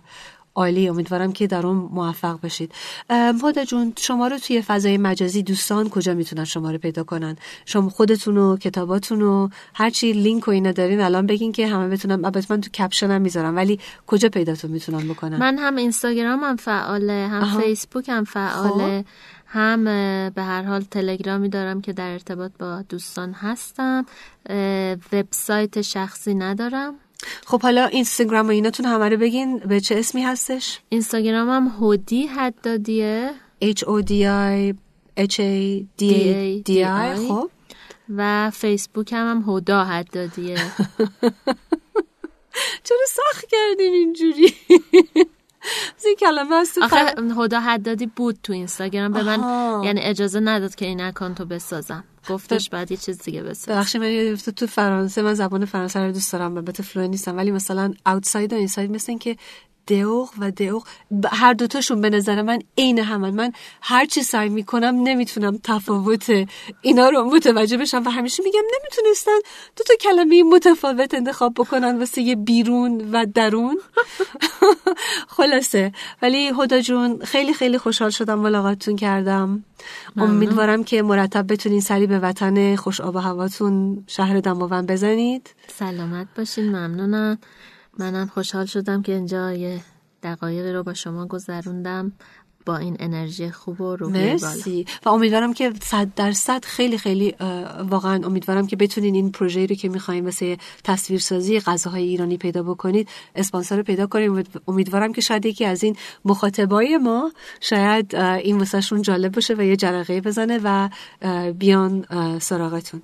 عالی. 0.55 0.89
امیدوارم 0.89 1.31
که 1.31 1.47
در 1.47 1.67
اون 1.67 1.75
موفق 1.75 2.39
بشید. 2.41 2.71
هدا 3.43 3.65
جون 3.65 3.93
شما 3.97 4.27
رو 4.27 4.37
توی 4.37 4.61
فضای 4.61 4.97
مجازی 4.97 5.43
دوستان 5.43 5.89
کجا 5.89 6.13
می‌تونن 6.13 6.45
شما 6.45 6.71
رو 6.71 6.77
پیدا 6.77 7.03
کنن؟ 7.03 7.35
شما 7.65 7.89
خودتون 7.89 8.37
و 8.37 8.57
کتاباتون 8.57 9.21
و 9.21 9.49
هرچی 9.73 10.13
لینک 10.13 10.47
و 10.47 10.51
اینا 10.51 10.71
دارین 10.71 11.01
الان 11.01 11.25
بگین 11.25 11.51
که 11.51 11.67
همه 11.67 11.87
بتونم 11.87 12.25
البته 12.25 12.47
من 12.49 12.61
تو 12.61 12.69
کپشن 12.69 13.11
هم 13.11 13.21
می‌ذارم 13.21 13.55
ولی 13.55 13.79
کجا 14.07 14.29
پیداتون 14.29 14.71
می‌تونن 14.71 15.07
بکنن؟ 15.07 15.37
من 15.37 15.57
هم 15.57 15.75
اینستاگرام 15.75 16.43
هم 16.43 16.55
فعاله 16.55 17.27
هم 17.31 17.61
فیسبوک 17.61 18.09
هم 18.09 18.23
فعاله 18.23 19.01
خب. 19.01 19.07
هم 19.51 19.83
به 20.29 20.43
هر 20.43 20.61
حال 20.61 20.81
تلگرامی 20.81 21.49
دارم 21.49 21.81
که 21.81 21.93
در 21.93 22.11
ارتباط 22.11 22.51
با 22.59 22.83
دوستان 22.89 23.33
هستم. 23.33 24.05
وبسایت 25.13 25.81
شخصی 25.81 26.33
ندارم. 26.33 26.93
خب 27.45 27.61
حالا 27.61 27.85
اینستاگرام 27.85 28.47
و 28.47 28.49
ایناتون 28.49 28.85
همه 28.85 29.09
رو 29.09 29.17
بگین 29.17 29.57
به 29.57 29.79
چه 29.79 29.95
اسمی 29.95 30.21
هستش؟ 30.21 30.79
اینستاگرامم 30.89 31.67
هودی 31.67 32.27
حدادیه. 32.27 33.31
H 33.63 33.79
O 33.79 34.03
D 34.03 34.11
I 34.11 34.73
H 35.19 35.39
A 35.39 35.83
D 35.99 36.03
A 36.03 36.63
D 36.69 36.71
I 36.85 37.27
خب. 37.27 37.49
و 38.09 38.51
فیسبوک 38.51 39.13
هم, 39.13 39.27
هم 39.27 39.55
هدا 39.55 39.83
حدادیه. 39.83 40.57
چرا 42.83 43.05
سخت 43.07 43.45
کردین 43.47 43.93
اینجوری؟ 43.93 44.53
این 46.05 46.15
کلمه 46.15 46.61
هست 46.61 46.77
آخه 46.77 47.15
هدا 47.37 47.59
حدادی 47.59 48.05
بود 48.05 48.39
تو 48.43 48.53
اینستاگرام. 48.53 49.11
به 49.11 49.23
من 49.23 49.39
یعنی 49.83 50.01
اجازه 50.01 50.39
نداد 50.39 50.75
که 50.75 50.85
این 50.85 51.01
account 51.01 51.40
و 51.40 51.45
بسازم. 51.45 52.03
گفتش 52.29 52.69
بعد 52.69 52.91
یه 52.91 52.97
چیز 52.97 53.21
دیگه 53.21 53.43
بساز. 53.43 53.77
ببخشید 53.77 53.97
من 53.97 54.35
تو 54.35 54.67
فرانسه 54.67 55.21
من 55.21 55.33
زبان 55.33 55.65
فرانسه 55.65 55.99
رو 55.99 56.11
دوست 56.11 56.33
دارم 56.33 56.57
البته 56.57 56.83
fluent 56.83 57.07
نیستم. 57.07 57.37
ولی 57.37 57.51
مثلا 57.51 57.93
outside 58.05 58.53
و 58.53 58.55
inside 58.55 58.91
مثل 58.91 59.11
این 59.11 59.19
که 59.19 59.37
دهوق 59.89 60.29
و 60.39 60.51
دهوق 60.51 60.87
هر 61.31 61.53
دوتاشون 61.53 62.01
به 62.01 62.09
نظر 62.09 62.41
من 62.41 62.59
عین 62.77 62.99
همن. 62.99 63.29
من 63.29 63.51
هر 63.81 64.05
چی 64.05 64.23
سعی 64.23 64.49
می‌کنم 64.49 64.95
نمی‌تونم 65.03 65.59
تفاوت 65.63 66.25
اینا 66.81 67.09
رو 67.09 67.23
متوجه 67.23 67.77
بشم 67.77 68.03
و 68.05 68.09
همیشه 68.09 68.43
میگم 68.43 68.65
نمی‌تونستن 68.79 69.39
دو 69.75 69.83
تا 69.83 69.93
کلمه 70.01 70.43
متفاوت 70.43 71.13
انتخاب 71.13 71.53
بکنن 71.53 71.99
واسه 71.99 72.21
یه 72.21 72.35
بیرون 72.35 73.09
و 73.13 73.25
درون. 73.25 73.79
خلاصه. 75.37 75.91
ولی 76.21 76.51
هدا 76.59 76.81
جون 76.81 77.19
خیلی 77.25 77.53
خیلی 77.53 77.77
خوشحال 77.77 78.09
شدم 78.09 78.39
ملاقاتتون 78.39 78.95
کردم. 78.95 79.63
امیدوارم 80.17 80.83
که 80.83 81.01
مرتب 81.01 81.53
بتونین 81.53 81.81
سری 81.81 82.07
به 82.07 82.19
وطن 82.19 82.75
خوش 82.75 83.01
آب 83.01 83.15
و 83.15 83.19
هواتون 83.19 84.03
شهر 84.07 84.39
دماوند 84.39 84.91
بزنید. 84.91 85.49
سلامت 85.79 86.27
باشین. 86.37 86.69
ممنونم. 86.69 87.37
منم 87.99 88.27
خوشحال 88.27 88.65
شدم 88.65 89.01
که 89.01 89.11
اینجا 89.11 89.53
یه 89.53 89.81
دقایقی 90.23 90.73
رو 90.73 90.83
با 90.83 90.93
شما 90.93 91.25
گذروندم. 91.25 92.11
با 92.65 92.77
این 92.77 92.97
انرژی 92.99 93.51
خوب 93.51 93.81
و 93.81 93.95
روحی 93.95 94.31
مرسی. 94.31 94.85
و 95.05 95.09
امیدوارم 95.09 95.53
که 95.53 95.73
صد 95.81 96.07
درصد 96.15 96.65
خیلی 96.65 96.97
خیلی 96.97 97.35
واقعا 97.89 98.25
امیدوارم 98.25 98.67
که 98.67 98.75
بتونین 98.75 99.15
این 99.15 99.31
پروژه 99.31 99.65
رو 99.65 99.75
که 99.75 99.89
می‌خوایم 99.89 100.23
مثل 100.23 100.55
تصویرسازی 100.83 101.59
غذاهای 101.59 102.03
ایرانی 102.03 102.37
پیدا 102.37 102.63
بکنید 102.63 103.09
اسپانسر 103.35 103.77
رو 103.77 103.83
پیدا 103.83 104.07
کنیم. 104.07 104.43
امیدوارم 104.67 105.13
که 105.13 105.21
شاید 105.21 105.45
یکی 105.45 105.65
از 105.65 105.83
این 105.83 105.95
مخاطبای 106.25 106.97
ما 106.97 107.31
شاید 107.61 108.15
این 108.15 108.57
واسهشون 108.57 109.01
جالب 109.01 109.31
باشه 109.31 109.53
و 109.53 109.61
یه 109.61 109.75
جرقه 109.75 110.21
بزنه 110.21 110.59
و 110.63 110.89
بیان 111.53 112.05
سراغتون. 112.39 113.01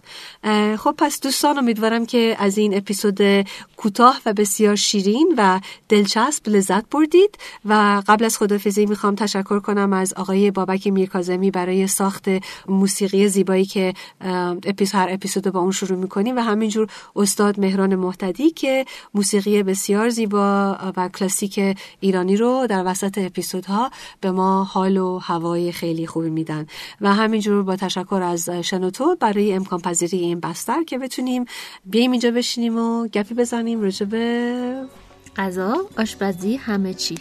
خب 0.78 0.96
پس 0.98 1.22
دوستان 1.22 1.58
امیدوارم 1.58 2.06
که 2.06 2.36
از 2.40 2.58
این 2.58 2.78
اپیزود 2.78 3.20
کوتاه 3.78 4.22
و 4.26 4.34
بسیار 4.34 4.76
شیرین 4.76 5.34
و 5.38 5.60
دلچسب 5.90 6.50
لذت 6.50 6.90
بردید. 6.90 7.38
و 7.66 8.02
قبل 8.08 8.26
از 8.26 8.38
خدافزی 8.38 8.86
می‌خوام 8.86 9.16
تشکر 9.16 9.45
تشکر 9.46 9.60
کنم 9.60 9.94
از 9.94 10.14
آقای 10.14 10.52
بابک 10.52 10.88
میرکازمی 10.88 11.52
برای 11.52 11.88
ساخت 11.88 12.26
موسیقی 12.68 13.28
زیبایی 13.28 13.66
که 13.66 13.94
اپیزود 14.66 14.96
هر 14.96 15.08
اپیزود 15.10 15.52
با 15.52 15.60
اون 15.60 15.72
شروع 15.72 16.00
می‌کنیم 16.00 16.38
و 16.38 16.40
همینجور 16.40 16.88
استاد 17.16 17.60
مهران 17.60 17.96
محتدی 17.96 18.50
که 18.50 18.86
موسیقی 19.14 19.64
بسیار 19.64 20.10
زیبا 20.10 20.78
و 20.98 21.10
کلاسیک 21.10 21.78
ایرانی 22.00 22.38
رو 22.38 22.68
در 22.70 22.84
وسط 22.86 23.18
اپیزودها 23.18 23.90
به 24.22 24.32
ما 24.32 24.64
حال 24.64 24.98
و 24.98 25.18
هوای 25.18 25.72
خیلی 25.72 26.08
خوبی 26.08 26.30
میدن. 26.30 26.66
و 27.02 27.14
همینجور 27.14 27.64
با 27.64 27.76
تشکر 27.76 28.22
از 28.24 28.50
شنوتو 28.50 29.16
برای 29.20 29.54
امکان 29.54 29.80
پذیری 29.82 30.18
این 30.18 30.40
بستر 30.40 30.84
که 30.84 30.98
بتونیم 30.98 31.46
بیایم 31.86 32.12
اینجا 32.12 32.32
بشینیم 32.32 32.78
و 32.78 33.08
گپی 33.08 33.34
بزنیم 33.34 33.82
راجع 33.82 34.06
غذا 35.38 35.78
آشپزی 35.98 36.56
همه 36.56 36.94
چی. 36.94 37.16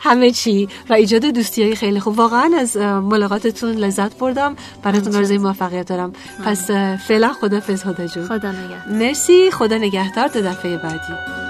همه 0.00 0.30
چی. 0.30 0.68
و 0.90 0.92
ایجاد 0.92 1.24
دوستی 1.24 1.62
های 1.62 1.74
خیلی 1.74 2.00
خوب. 2.00 2.18
واقعا 2.18 2.50
از 2.58 2.76
ملاقاتتون 2.76 3.70
لذت 3.70 4.18
بردم. 4.18 4.56
براتون 4.82 5.14
آرزوی 5.16 5.38
موفقیت 5.38 5.86
دارم. 5.88 6.12
پس 6.44 6.70
فعلا 7.08 7.32
خدا 7.32 7.60
فز 7.60 7.82
خدا 7.82 8.06
جون. 8.06 8.26
خدا 8.26 8.52
نگهدار. 8.52 8.98
مرسی. 8.98 9.50
خدا 9.50 9.76
نگهدار. 9.76 10.28
تا 10.28 10.40
دفعه 10.40 10.76
بعدی. 10.76 11.49